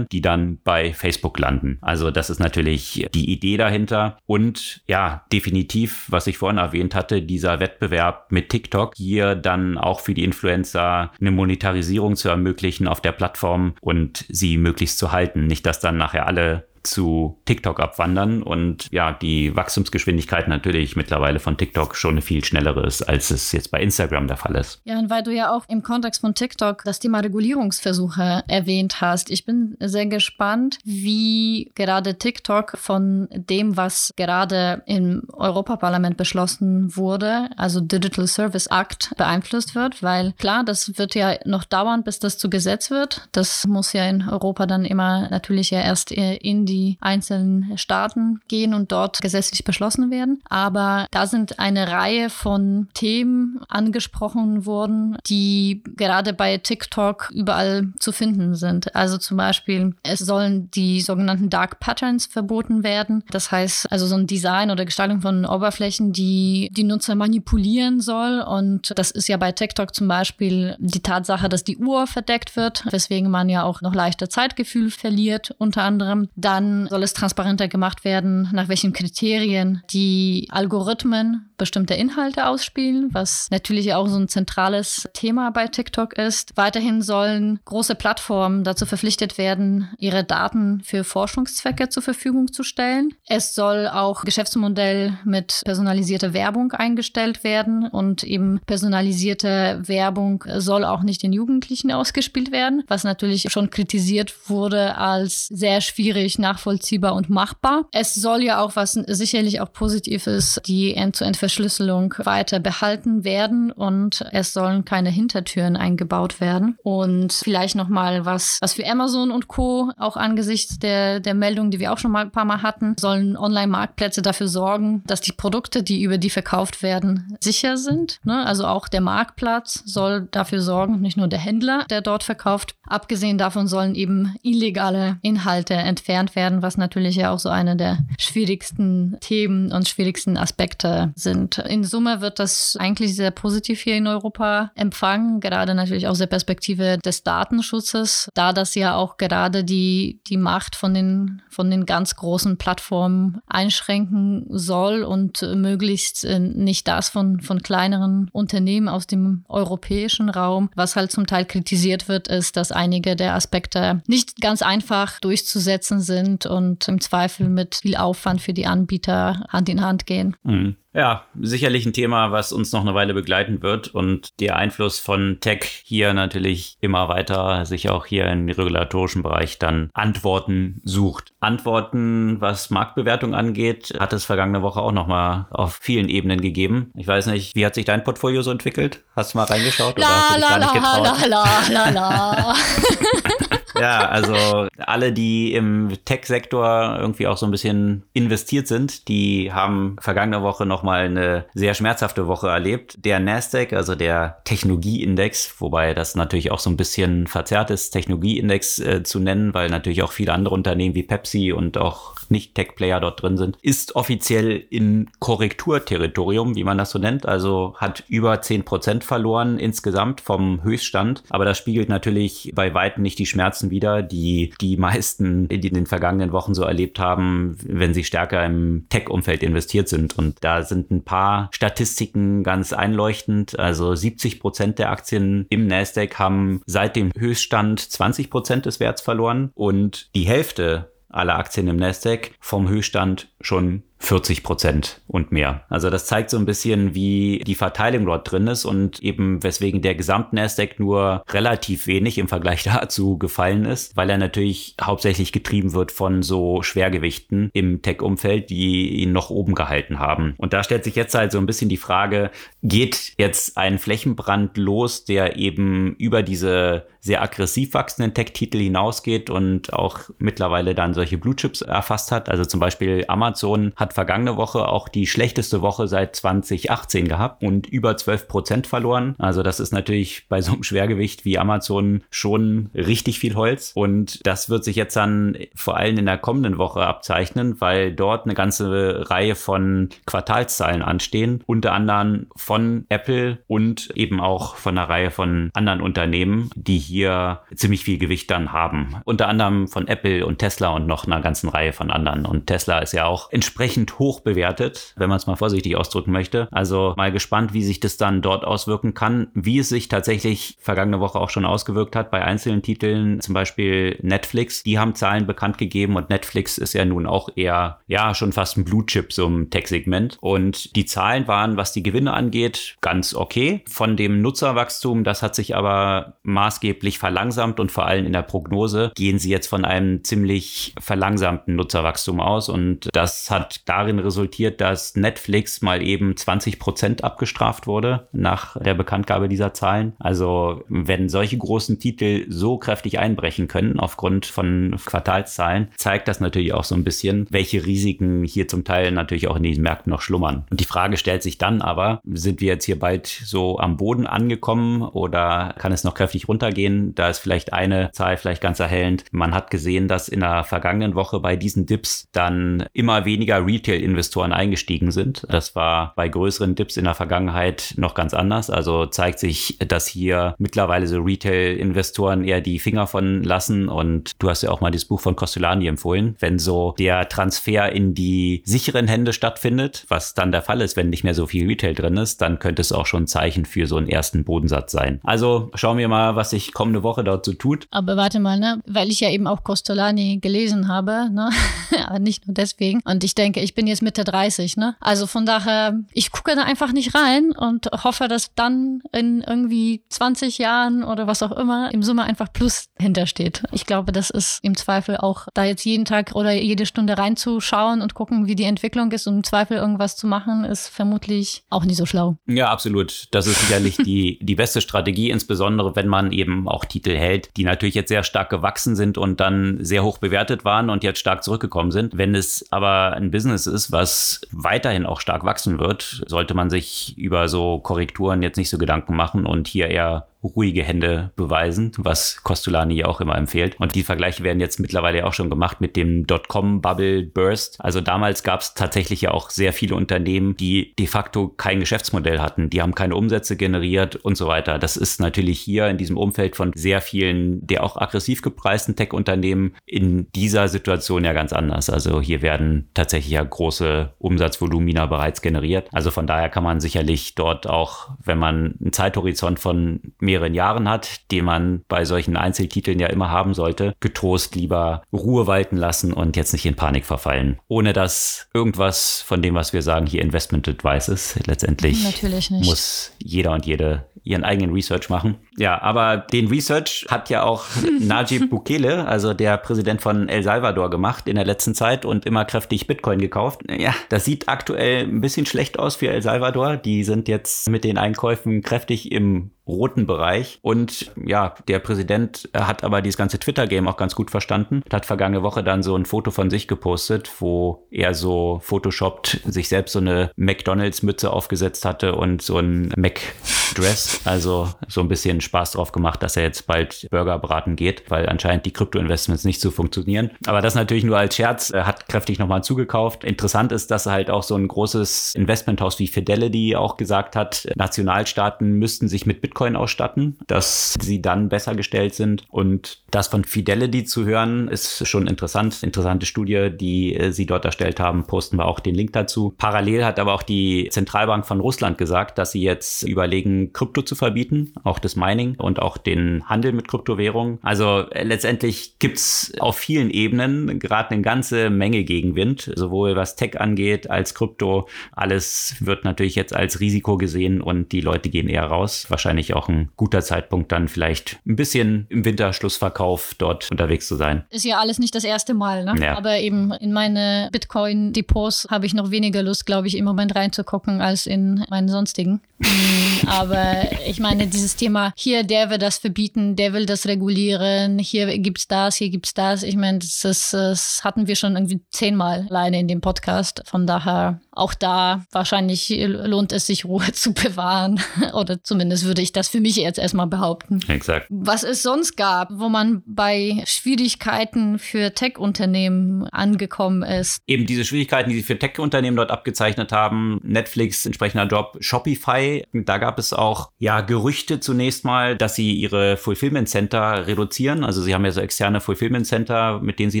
[0.10, 1.78] die dann bei Facebook landen.
[1.80, 6.94] Also das ist natürlich natürlich die Idee dahinter und ja, definitiv, was ich vorhin erwähnt
[6.94, 12.88] hatte, dieser Wettbewerb mit TikTok hier dann auch für die Influencer eine Monetarisierung zu ermöglichen
[12.88, 15.46] auf der Plattform und sie möglichst zu halten.
[15.46, 21.56] Nicht, dass dann nachher alle zu TikTok abwandern und ja, die Wachstumsgeschwindigkeit natürlich mittlerweile von
[21.56, 24.80] TikTok schon eine viel schnellere ist, als es jetzt bei Instagram der Fall ist.
[24.84, 29.30] Ja, und weil du ja auch im Kontext von TikTok das Thema Regulierungsversuche erwähnt hast,
[29.30, 37.50] ich bin sehr gespannt, wie gerade TikTok von dem, was gerade im Europaparlament beschlossen wurde,
[37.56, 42.38] also Digital Service Act, beeinflusst wird, weil klar, das wird ja noch dauern, bis das
[42.38, 43.28] zu Gesetz wird.
[43.32, 48.40] Das muss ja in Europa dann immer natürlich ja erst in die die einzelnen Staaten
[48.48, 50.40] gehen und dort gesetzlich beschlossen werden.
[50.48, 58.12] Aber da sind eine Reihe von Themen angesprochen worden, die gerade bei TikTok überall zu
[58.12, 58.94] finden sind.
[58.94, 63.24] Also zum Beispiel, es sollen die sogenannten Dark Patterns verboten werden.
[63.30, 68.40] Das heißt, also so ein Design oder Gestaltung von Oberflächen, die die Nutzer manipulieren soll.
[68.40, 72.84] Und das ist ja bei TikTok zum Beispiel die Tatsache, dass die Uhr verdeckt wird,
[72.90, 76.28] weswegen man ja auch noch leichter Zeitgefühl verliert, unter anderem.
[76.36, 83.48] Dann soll es transparenter gemacht werden, nach welchen Kriterien die Algorithmen bestimmte Inhalte ausspielen, was
[83.50, 86.56] natürlich auch so ein zentrales Thema bei TikTok ist.
[86.56, 93.12] Weiterhin sollen große Plattformen dazu verpflichtet werden, ihre Daten für Forschungszwecke zur Verfügung zu stellen.
[93.26, 101.02] Es soll auch Geschäftsmodell mit personalisierter Werbung eingestellt werden und eben personalisierte Werbung soll auch
[101.02, 107.28] nicht den Jugendlichen ausgespielt werden, was natürlich schon kritisiert wurde als sehr schwierig nachvollziehbar und
[107.28, 107.86] machbar.
[107.92, 113.72] Es soll ja auch, was sicherlich auch positiv ist, die End-to-End- Verschlüsselung weiter behalten werden
[113.72, 116.76] und es sollen keine Hintertüren eingebaut werden.
[116.82, 119.90] Und vielleicht nochmal was, was für Amazon und Co.
[119.96, 123.38] auch angesichts der, der Meldung, die wir auch schon mal ein paar Mal hatten, sollen
[123.38, 128.20] Online-Marktplätze dafür sorgen, dass die Produkte, die über die verkauft werden, sicher sind.
[128.24, 128.44] Ne?
[128.44, 132.74] Also auch der Marktplatz soll dafür sorgen, nicht nur der Händler, der dort verkauft.
[132.86, 138.00] Abgesehen davon sollen eben illegale Inhalte entfernt werden, was natürlich ja auch so eine der
[138.18, 141.58] schwierigsten Themen und schwierigsten Aspekte sind sind.
[141.58, 146.26] In Summe wird das eigentlich sehr positiv hier in Europa empfangen, gerade natürlich aus der
[146.26, 151.86] Perspektive des Datenschutzes, da das ja auch gerade die, die Macht von den, von den
[151.86, 159.06] ganz großen Plattformen einschränken soll und möglichst äh, nicht das von, von kleineren Unternehmen aus
[159.06, 160.70] dem europäischen Raum.
[160.74, 166.00] Was halt zum Teil kritisiert wird, ist, dass einige der Aspekte nicht ganz einfach durchzusetzen
[166.00, 170.36] sind und im Zweifel mit viel Aufwand für die Anbieter Hand in Hand gehen.
[170.42, 170.76] Mhm.
[170.94, 175.38] Ja, sicherlich ein Thema, was uns noch eine Weile begleiten wird und der Einfluss von
[175.40, 181.32] Tech hier natürlich immer weiter sich auch hier im regulatorischen Bereich dann Antworten sucht.
[181.40, 186.90] Antworten, was Marktbewertung angeht, hat es vergangene Woche auch nochmal auf vielen Ebenen gegeben.
[186.96, 189.04] Ich weiß nicht, wie hat sich dein Portfolio so entwickelt?
[189.14, 191.28] Hast du mal reingeschaut la, oder hast du dich la, gar nicht getraut?
[191.28, 192.54] La, la, la, la.
[193.74, 199.96] ja, also alle, die im Tech-Sektor irgendwie auch so ein bisschen investiert sind, die haben
[200.00, 203.04] vergangene Woche nochmal eine sehr schmerzhafte Woche erlebt.
[203.04, 208.78] Der Nasdaq, also der Technologieindex, wobei das natürlich auch so ein bisschen verzerrt ist, Technologieindex
[208.78, 213.22] äh, zu nennen, weil natürlich auch viele andere Unternehmen wie Pepsi und auch nicht-Tech-Player dort
[213.22, 217.26] drin sind, ist offiziell in Korrekturterritorium, wie man das so nennt.
[217.26, 221.22] Also hat über 10% verloren insgesamt vom Höchststand.
[221.30, 225.86] Aber das spiegelt natürlich bei weitem nicht die Schmerzen wider, die die meisten in den
[225.86, 230.16] vergangenen Wochen so erlebt haben, wenn sie stärker im Tech-Umfeld investiert sind.
[230.18, 233.58] Und da sind ein paar Statistiken ganz einleuchtend.
[233.58, 240.14] Also 70% der Aktien im Nasdaq haben seit dem Höchststand 20% des Werts verloren und
[240.14, 245.64] die Hälfte aller Aktien im Nasdaq vom Höchststand schon 40 Prozent und mehr.
[245.68, 249.82] Also das zeigt so ein bisschen, wie die Verteilung dort drin ist und eben weswegen
[249.82, 255.32] der gesamte Nasdaq nur relativ wenig im Vergleich dazu gefallen ist, weil er natürlich hauptsächlich
[255.32, 260.34] getrieben wird von so Schwergewichten im Tech-Umfeld, die ihn noch oben gehalten haben.
[260.38, 262.30] Und da stellt sich jetzt halt so ein bisschen die Frage,
[262.62, 269.72] geht jetzt ein Flächenbrand los, der eben über diese sehr aggressiv wachsenden Tech-Titel hinausgeht und
[269.72, 272.28] auch mittlerweile dann solche Blue Chips erfasst hat.
[272.28, 277.66] Also zum Beispiel Amazon hat vergangene Woche auch die schlechteste Woche seit 2018 gehabt und
[277.66, 279.14] über 12 Prozent verloren.
[279.18, 283.72] Also das ist natürlich bei so einem Schwergewicht wie Amazon schon richtig viel Holz.
[283.74, 288.24] Und das wird sich jetzt dann vor allem in der kommenden Woche abzeichnen, weil dort
[288.24, 291.42] eine ganze Reihe von Quartalszahlen anstehen.
[291.46, 297.40] Unter anderem von Apple und eben auch von einer Reihe von anderen Unternehmen, die hier
[297.54, 298.96] ziemlich viel Gewicht dann haben.
[299.04, 302.26] Unter anderem von Apple und Tesla und noch einer ganzen Reihe von anderen.
[302.26, 306.48] Und Tesla ist ja auch entsprechend hoch bewertet, wenn man es mal vorsichtig ausdrücken möchte.
[306.50, 311.00] Also mal gespannt, wie sich das dann dort auswirken kann, wie es sich tatsächlich vergangene
[311.00, 314.62] Woche auch schon ausgewirkt hat bei einzelnen Titeln, zum Beispiel Netflix.
[314.62, 318.56] Die haben Zahlen bekannt gegeben und Netflix ist ja nun auch eher, ja, schon fast
[318.56, 320.18] ein Blue Chip so im Tech-Segment.
[320.20, 323.62] Und die Zahlen waren, was die Gewinne angeht, ganz okay.
[323.68, 328.92] Von dem Nutzerwachstum, das hat sich aber maßgeblich verlangsamt und vor allem in der Prognose
[328.94, 334.96] gehen sie jetzt von einem ziemlich verlangsamten Nutzerwachstum aus und das hat darin resultiert, dass
[334.96, 339.94] Netflix mal eben 20 Prozent abgestraft wurde nach der Bekanntgabe dieser Zahlen.
[339.98, 346.52] Also wenn solche großen Titel so kräftig einbrechen können aufgrund von Quartalszahlen, zeigt das natürlich
[346.52, 350.00] auch so ein bisschen, welche Risiken hier zum Teil natürlich auch in diesen Märkten noch
[350.00, 350.44] schlummern.
[350.50, 354.06] Und die Frage stellt sich dann aber, sind wir jetzt hier bald so am Boden
[354.06, 356.94] angekommen oder kann es noch kräftig runtergehen?
[356.94, 359.04] Da ist vielleicht eine Zahl vielleicht ganz erhellend.
[359.10, 364.32] Man hat gesehen, dass in der vergangenen Woche bei diesen Dips dann immer weniger Retail-Investoren
[364.32, 365.26] eingestiegen sind.
[365.28, 368.50] Das war bei größeren Dips in der Vergangenheit noch ganz anders.
[368.50, 373.68] Also zeigt sich, dass hier mittlerweile so Retail-Investoren eher die Finger von lassen.
[373.68, 376.16] Und du hast ja auch mal das Buch von Costolani empfohlen.
[376.20, 380.90] Wenn so der Transfer in die sicheren Hände stattfindet, was dann der Fall ist, wenn
[380.90, 383.66] nicht mehr so viel Retail drin ist, dann könnte es auch schon ein Zeichen für
[383.66, 385.00] so einen ersten Bodensatz sein.
[385.02, 387.66] Also schauen wir mal, was sich kommende Woche dort so tut.
[387.70, 388.62] Aber warte mal, ne?
[388.66, 391.30] weil ich ja eben auch Costolani gelesen habe, ne?
[392.00, 392.80] nicht nur deswegen.
[392.84, 394.76] Und ich denke, ich bin jetzt Mitte 30, ne?
[394.80, 399.82] Also von daher, ich gucke da einfach nicht rein und hoffe, dass dann in irgendwie
[399.88, 403.42] 20 Jahren oder was auch immer im Summe einfach Plus hintersteht.
[403.52, 407.80] Ich glaube, das ist im Zweifel auch, da jetzt jeden Tag oder jede Stunde reinzuschauen
[407.80, 411.64] und gucken, wie die Entwicklung ist und im Zweifel irgendwas zu machen, ist vermutlich auch
[411.64, 412.16] nicht so schlau.
[412.26, 413.08] Ja, absolut.
[413.10, 417.44] Das ist sicherlich die, die beste Strategie, insbesondere wenn man eben auch Titel hält, die
[417.44, 421.24] natürlich jetzt sehr stark gewachsen sind und dann sehr hoch bewertet waren und jetzt stark
[421.24, 421.96] zurückgekommen sind.
[421.96, 426.96] Wenn es aber ein Business ist, was weiterhin auch stark wachsen wird, sollte man sich
[426.98, 432.22] über so Korrekturen jetzt nicht so Gedanken machen und hier eher ruhige Hände beweisen, was
[432.22, 433.58] Costolani ja auch immer empfiehlt.
[433.60, 437.60] Und die Vergleiche werden jetzt mittlerweile auch schon gemacht mit dem Dotcom-Bubble Burst.
[437.60, 442.18] Also damals gab es tatsächlich ja auch sehr viele Unternehmen, die de facto kein Geschäftsmodell
[442.18, 442.50] hatten.
[442.50, 444.58] Die haben keine Umsätze generiert und so weiter.
[444.58, 449.54] Das ist natürlich hier in diesem Umfeld von sehr vielen der auch aggressiv gepreisten Tech-Unternehmen
[449.66, 451.70] in dieser Situation ja ganz anders.
[451.70, 455.68] Also hier werden tatsächlich ja große Umsatzvolumina bereits generiert.
[455.72, 460.68] Also von daher kann man sicherlich dort auch, wenn man einen Zeithorizont von mehreren Jahren
[460.70, 465.92] hat, den man bei solchen Einzeltiteln ja immer haben sollte, getrost lieber Ruhe walten lassen
[465.92, 467.38] und jetzt nicht in Panik verfallen.
[467.46, 471.26] Ohne dass irgendwas von dem, was wir sagen, hier Investment Advice ist.
[471.26, 475.16] Letztendlich muss jeder und jede ihren eigenen Research machen.
[475.36, 477.44] Ja, aber den Research hat ja auch
[477.80, 482.24] Najib Bukele, also der Präsident von El Salvador, gemacht in der letzten Zeit und immer
[482.24, 483.42] kräftig Bitcoin gekauft.
[483.50, 486.56] Ja, das sieht aktuell ein bisschen schlecht aus für El Salvador.
[486.56, 490.38] Die sind jetzt mit den Einkäufen kräftig im roten Bereich.
[490.42, 494.62] Und ja, der Präsident hat aber dieses ganze Twitter-Game auch ganz gut verstanden.
[494.70, 499.48] Hat vergangene Woche dann so ein Foto von sich gepostet, wo er so photoshoppt sich
[499.48, 504.02] selbst so eine McDonalds-Mütze aufgesetzt hatte und so ein Mac-Dress.
[504.04, 508.08] Also so ein bisschen Spaß drauf gemacht, dass er jetzt bald Burger braten geht, weil
[508.08, 510.10] anscheinend die Krypto-Investments nicht so funktionieren.
[510.26, 511.50] Aber das natürlich nur als Scherz.
[511.50, 513.02] Er hat kräftig nochmal zugekauft.
[513.02, 517.48] Interessant ist, dass er halt auch so ein großes Investmenthaus wie Fidelity auch gesagt hat,
[517.56, 522.24] Nationalstaaten müssten sich mit Bitcoin Bitcoin ausstatten, dass sie dann besser gestellt sind.
[522.28, 525.62] Und das von Fidelity zu hören, ist schon interessant.
[525.62, 529.34] Interessante Studie, die äh, sie dort erstellt haben, posten wir auch den Link dazu.
[529.38, 533.94] Parallel hat aber auch die Zentralbank von Russland gesagt, dass sie jetzt überlegen, Krypto zu
[533.94, 537.38] verbieten, auch das Mining und auch den Handel mit Kryptowährungen.
[537.42, 543.14] Also äh, letztendlich gibt es auf vielen Ebenen gerade eine ganze Menge Gegenwind, sowohl was
[543.14, 544.68] Tech angeht als Krypto.
[544.90, 548.86] Alles wird natürlich jetzt als Risiko gesehen und die Leute gehen eher raus.
[548.88, 553.96] Wahrscheinlich sicherlich auch ein guter Zeitpunkt, dann vielleicht ein bisschen im Winterschlussverkauf dort unterwegs zu
[553.96, 554.24] sein.
[554.30, 555.74] Ist ja alles nicht das erste Mal, ne?
[555.80, 555.96] Ja.
[555.96, 560.80] Aber eben in meine Bitcoin-Depots habe ich noch weniger Lust, glaube ich, im Moment reinzugucken
[560.80, 562.20] als in meine sonstigen.
[562.38, 567.78] Mm, aber ich meine, dieses Thema, hier, der will das verbieten, der will das regulieren,
[567.78, 569.42] hier gibt's das, hier gibt's das.
[569.42, 573.42] Ich meine, das, das hatten wir schon irgendwie zehnmal alleine in dem Podcast.
[573.44, 577.80] Von daher auch da wahrscheinlich lohnt es sich, Ruhe zu bewahren.
[578.12, 580.60] Oder zumindest würde ich das für mich jetzt erstmal behaupten.
[580.68, 581.06] Exakt.
[581.10, 587.20] Was es sonst gab, wo man bei Schwierigkeiten für Tech-Unternehmen angekommen ist.
[587.26, 590.20] Eben diese Schwierigkeiten, die sie für Tech-Unternehmen dort abgezeichnet haben.
[590.22, 592.44] Netflix, entsprechender Job, Shopify.
[592.52, 597.64] Da gab es auch ja Gerüchte zunächst mal, dass sie ihre Fulfillment Center reduzieren.
[597.64, 600.00] Also sie haben ja so externe Fulfillment Center, mit denen sie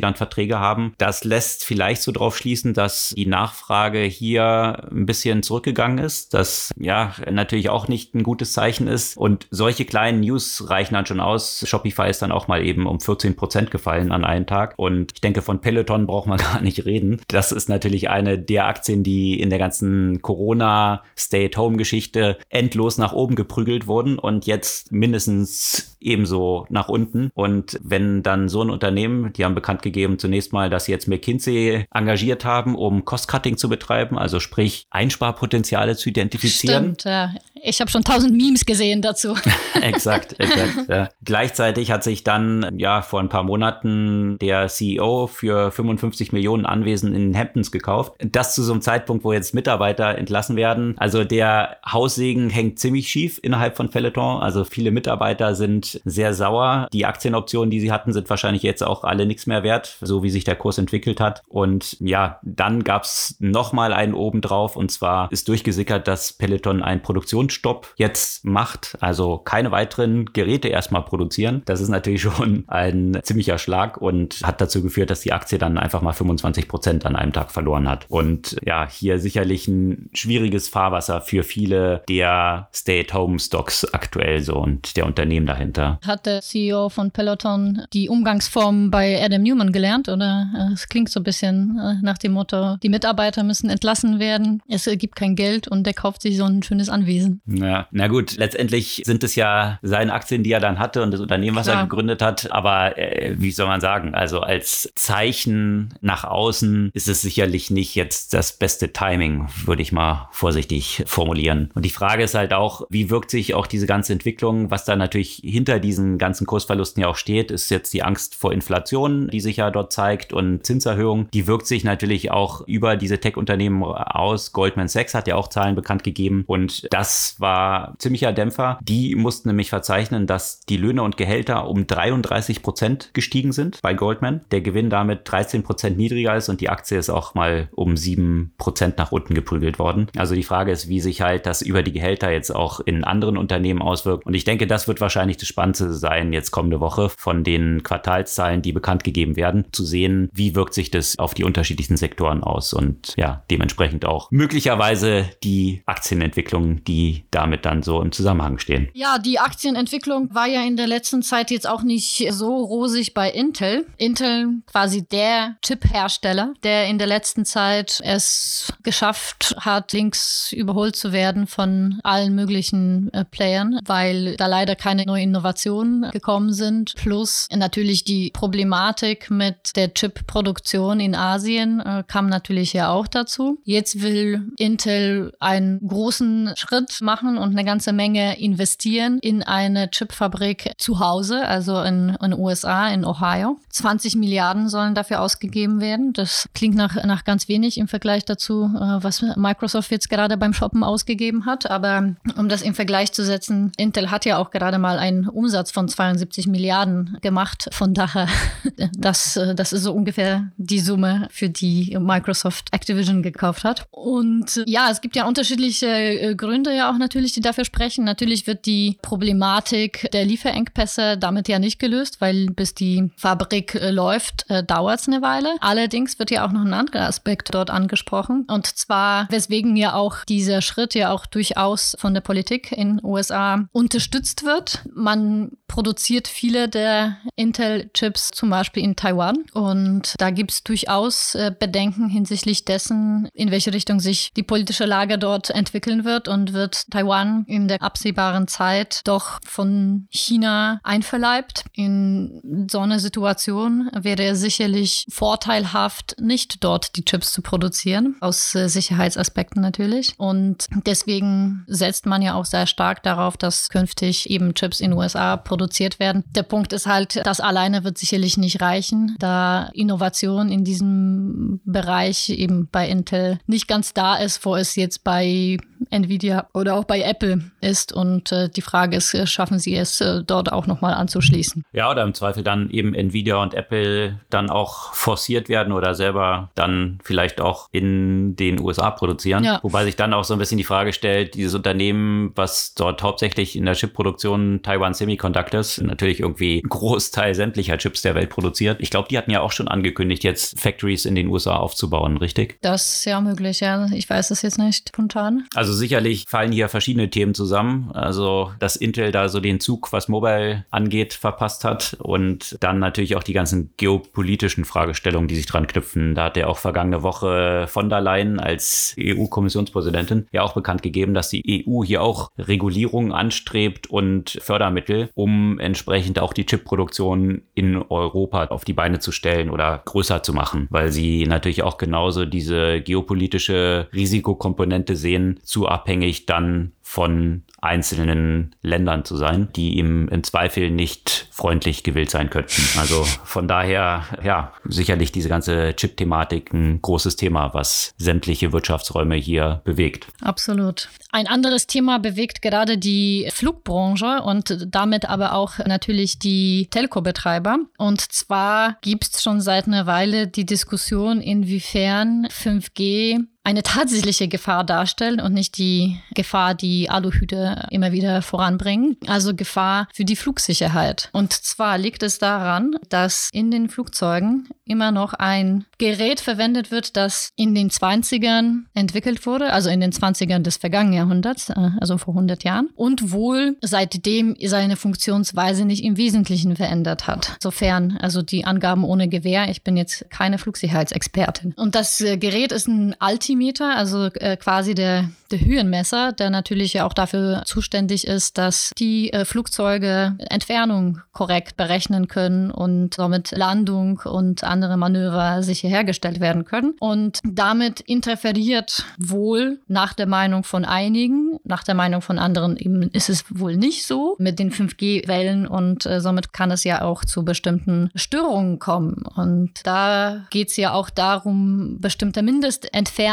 [0.00, 0.94] dann Verträge haben.
[0.98, 6.34] Das lässt vielleicht so drauf schließen, dass die Nachfrage hier hier ein bisschen zurückgegangen ist,
[6.34, 9.16] das ja natürlich auch nicht ein gutes Zeichen ist.
[9.16, 11.64] Und solche kleinen News reichen dann schon aus.
[11.66, 14.74] Shopify ist dann auch mal eben um 14 Prozent gefallen an einem Tag.
[14.76, 17.20] Und ich denke, von Peloton braucht man gar nicht reden.
[17.28, 23.86] Das ist natürlich eine der Aktien, die in der ganzen Corona-Stay-at-Home-Geschichte endlos nach oben geprügelt
[23.86, 27.30] wurden und jetzt mindestens ebenso nach unten.
[27.34, 31.08] Und wenn dann so ein Unternehmen, die haben bekannt gegeben zunächst mal, dass sie jetzt
[31.08, 36.94] McKinsey engagiert haben, um Cost-Cutting zu betreiben, also sprich Einsparpotenziale zu identifizieren.
[36.94, 37.34] Stimmt, ja.
[37.62, 39.34] Ich habe schon tausend Memes gesehen dazu.
[39.82, 40.88] exakt, exakt.
[40.88, 41.08] Ja.
[41.24, 47.14] Gleichzeitig hat sich dann ja vor ein paar Monaten der CEO für 55 Millionen Anwesen
[47.14, 48.12] in Hamptons gekauft.
[48.18, 50.94] Das zu so einem Zeitpunkt, wo jetzt Mitarbeiter entlassen werden.
[50.98, 54.40] Also der Haussegen hängt ziemlich schief innerhalb von Peloton.
[54.40, 56.88] Also viele Mitarbeiter sind sehr sauer.
[56.92, 60.30] Die Aktienoptionen, die sie hatten, sind wahrscheinlich jetzt auch alle nichts mehr wert, so wie
[60.30, 61.42] sich der Kurs entwickelt hat.
[61.48, 67.02] Und ja, dann gab es nochmal einen obendrauf und zwar ist durchgesickert, dass Peloton ein
[67.02, 68.96] Produktionsstopp jetzt macht.
[69.00, 71.62] Also keine weiteren Geräte erstmal produzieren.
[71.64, 75.78] Das ist natürlich schon ein ziemlicher Schlag und hat dazu geführt, dass die Aktie dann
[75.78, 78.06] einfach mal 25 Prozent an einem Tag verloren hat.
[78.08, 85.06] Und ja, hier sicherlich ein schwieriges Fahrwasser für viele der Stay-at-Home-Stocks aktuell so und der
[85.06, 85.98] Unternehmen dahinter.
[86.06, 91.18] Hat der CEO von Peloton die Umgangsform bei Adam Newman gelernt oder es klingt so
[91.18, 93.87] ein bisschen äh, nach dem Motto, die Mitarbeiter müssen entlassen
[94.18, 97.40] werden, es gibt kein Geld und der kauft sich so ein schönes Anwesen.
[97.46, 101.20] Ja, na gut, letztendlich sind es ja seine Aktien, die er dann hatte und das
[101.20, 101.78] Unternehmen, was Klar.
[101.78, 107.08] er gegründet hat, aber äh, wie soll man sagen, also als Zeichen nach außen ist
[107.08, 111.70] es sicherlich nicht jetzt das beste Timing, würde ich mal vorsichtig formulieren.
[111.74, 114.96] Und die Frage ist halt auch, wie wirkt sich auch diese ganze Entwicklung, was da
[114.96, 119.40] natürlich hinter diesen ganzen Kursverlusten ja auch steht, ist jetzt die Angst vor Inflation, die
[119.40, 121.28] sich ja dort zeigt und Zinserhöhung.
[121.32, 124.52] Die wirkt sich natürlich auch über diese Tech-Unternehmen aus.
[124.52, 128.78] Goldman Sachs hat ja auch Zahlen bekannt gegeben und das war ziemlicher Dämpfer.
[128.82, 133.94] Die mussten nämlich verzeichnen, dass die Löhne und Gehälter um 33 Prozent gestiegen sind bei
[133.94, 134.42] Goldman.
[134.50, 138.52] Der Gewinn damit 13 Prozent niedriger ist und die Aktie ist auch mal um 7
[138.58, 140.08] Prozent nach unten geprügelt worden.
[140.16, 143.36] Also die Frage ist, wie sich halt das über die Gehälter jetzt auch in anderen
[143.36, 144.26] Unternehmen auswirkt.
[144.26, 148.62] Und ich denke, das wird wahrscheinlich das Spannendste sein, jetzt kommende Woche von den Quartalszahlen,
[148.62, 152.72] die bekannt gegeben werden, zu sehen, wie wirkt sich das auf die unterschiedlichen Sektoren aus
[152.72, 153.67] und ja, dementsprechend
[154.04, 158.88] auch möglicherweise die Aktienentwicklungen, die damit dann so im Zusammenhang stehen.
[158.94, 163.30] Ja, die Aktienentwicklung war ja in der letzten Zeit jetzt auch nicht so rosig bei
[163.30, 163.86] Intel.
[163.96, 171.12] Intel quasi der Chip-Hersteller, der in der letzten Zeit es geschafft hat, links überholt zu
[171.12, 176.94] werden von allen möglichen äh, Playern, weil da leider keine neuen Innovationen gekommen sind.
[176.96, 183.57] Plus natürlich die Problematik mit der Chip-Produktion in Asien äh, kam natürlich ja auch dazu.
[183.64, 190.72] Jetzt will Intel einen großen Schritt machen und eine ganze Menge investieren in eine Chipfabrik
[190.78, 193.58] zu Hause, also in den USA, in Ohio.
[193.70, 196.12] 20 Milliarden sollen dafür ausgegeben werden.
[196.12, 200.54] Das klingt nach, nach ganz wenig im Vergleich dazu, äh, was Microsoft jetzt gerade beim
[200.54, 201.70] Shoppen ausgegeben hat.
[201.70, 205.70] Aber um das im Vergleich zu setzen, Intel hat ja auch gerade mal einen Umsatz
[205.70, 207.68] von 72 Milliarden gemacht.
[207.72, 208.28] Von daher,
[208.96, 213.86] das, äh, das ist so ungefähr die Summe, für die Microsoft Activision gekauft hat.
[213.90, 218.04] Und äh, ja, es gibt ja unterschiedliche Gründe ja auch natürlich, die dafür sprechen.
[218.04, 224.46] Natürlich wird die Problematik der Lieferengpässe damit ja nicht gelöst, weil bis die Fabrik läuft,
[224.66, 225.56] dauert es eine Weile.
[225.60, 228.46] Allerdings wird ja auch noch ein anderer Aspekt dort angesprochen.
[228.48, 233.68] Und zwar, weswegen ja auch dieser Schritt ja auch durchaus von der Politik in USA
[233.72, 234.82] unterstützt wird.
[234.94, 239.44] Man produziert viele der Intel-Chips zum Beispiel in Taiwan.
[239.52, 244.84] Und da gibt es durchaus äh, Bedenken hinsichtlich dessen, in welche Richtung sich die politische
[244.84, 251.64] Lage dort entwickeln wird und wird Taiwan in der absehbaren Zeit doch von China einverleibt.
[251.72, 258.54] In so einer Situation wäre es sicherlich vorteilhaft, nicht dort die Chips zu produzieren, aus
[258.54, 260.14] äh, Sicherheitsaspekten natürlich.
[260.18, 264.98] Und deswegen setzt man ja auch sehr stark darauf, dass künftig eben Chips in den
[264.98, 266.24] USA produziert werden.
[266.34, 272.30] Der Punkt ist halt, das alleine wird sicherlich nicht reichen, da Innovation in diesem Bereich
[272.30, 275.58] eben bei Intel nicht ganz da ist, wo es jetzt bei
[275.90, 277.92] Nvidia oder auch bei Apple ist.
[277.92, 281.64] Und äh, die Frage ist, äh, schaffen sie es äh, dort auch nochmal anzuschließen?
[281.72, 286.50] Ja, oder im Zweifel dann eben Nvidia und Apple dann auch forciert werden oder selber
[286.54, 289.44] dann vielleicht auch in den USA produzieren.
[289.44, 289.60] Ja.
[289.62, 293.56] Wobei sich dann auch so ein bisschen die Frage stellt, dieses Unternehmen, was dort hauptsächlich
[293.56, 298.78] in der Chipproduktion Taiwan Semiconductors natürlich irgendwie einen Großteil sämtlicher Chips der Welt produziert.
[298.80, 302.58] Ich glaube, die hatten ja auch schon angekündigt, jetzt Factories in den USA aufzubauen, richtig?
[302.62, 303.86] Das ja möglich, ja.
[303.92, 305.46] Ich weiß es jetzt nicht spontan.
[305.54, 307.90] Also sicherlich fallen hier verschiedene Themen zusammen.
[307.92, 313.16] Also, dass Intel da so den Zug, was Mobile angeht, verpasst hat und dann natürlich
[313.16, 316.14] auch die ganzen geopolitischen Fragestellungen, die sich dran knüpfen.
[316.14, 321.14] Da hat er auch vergangene Woche von der Leyen als EU-Kommissionspräsidentin ja auch bekannt gegeben,
[321.14, 327.82] dass die EU hier auch Regulierungen anstrebt und Fördermittel, um entsprechend auch die Chipproduktion in
[327.88, 332.24] Europa auf die Beine zu stellen oder größer zu machen, weil sie natürlich auch genauso
[332.24, 340.24] diese geopolitische Risikokomponente sehen, zu abhängig dann von einzelnen Ländern zu sein, die ihm im
[340.24, 342.62] Zweifel nicht freundlich gewillt sein könnten.
[342.78, 349.60] Also von daher, ja, sicherlich diese ganze Chip-Thematik ein großes Thema, was sämtliche Wirtschaftsräume hier
[349.64, 350.06] bewegt.
[350.22, 350.88] Absolut.
[351.12, 357.58] Ein anderes Thema bewegt gerade die Flugbranche und damit aber auch natürlich die Telco-Betreiber.
[357.76, 364.62] Und zwar gibt es schon seit einer Weile die Diskussion, inwiefern 5G eine tatsächliche Gefahr
[364.62, 368.98] darstellen und nicht die Gefahr, die Aluhüte immer wieder voranbringen.
[369.06, 371.08] Also Gefahr für die Flugsicherheit.
[371.14, 376.98] Und zwar liegt es daran, dass in den Flugzeugen immer noch ein Gerät verwendet wird,
[376.98, 381.96] das in den 20ern entwickelt wurde, also in den 20ern des vergangenen Jahrhunderts, äh, also
[381.96, 387.38] vor 100 Jahren, und wohl seitdem seine Funktionsweise nicht im Wesentlichen verändert hat.
[387.42, 391.54] Sofern, also die Angaben ohne Gewehr, ich bin jetzt keine Flugsicherheitsexpertin.
[391.56, 392.94] Und das äh, Gerät ist ein
[393.38, 398.72] Altimeter, also äh, quasi der, der Höhenmesser, der natürlich ja auch dafür zuständig ist, dass
[398.78, 406.44] die Flugzeuge Entfernung korrekt berechnen können und somit Landung und andere Manöver sicher hergestellt werden
[406.44, 406.74] können.
[406.80, 412.82] Und damit interferiert wohl nach der Meinung von einigen, nach der Meinung von anderen eben
[412.90, 417.04] ist es wohl nicht so mit den 5G-Wellen und äh, somit kann es ja auch
[417.04, 419.04] zu bestimmten Störungen kommen.
[419.14, 422.22] Und da geht es ja auch darum, bestimmte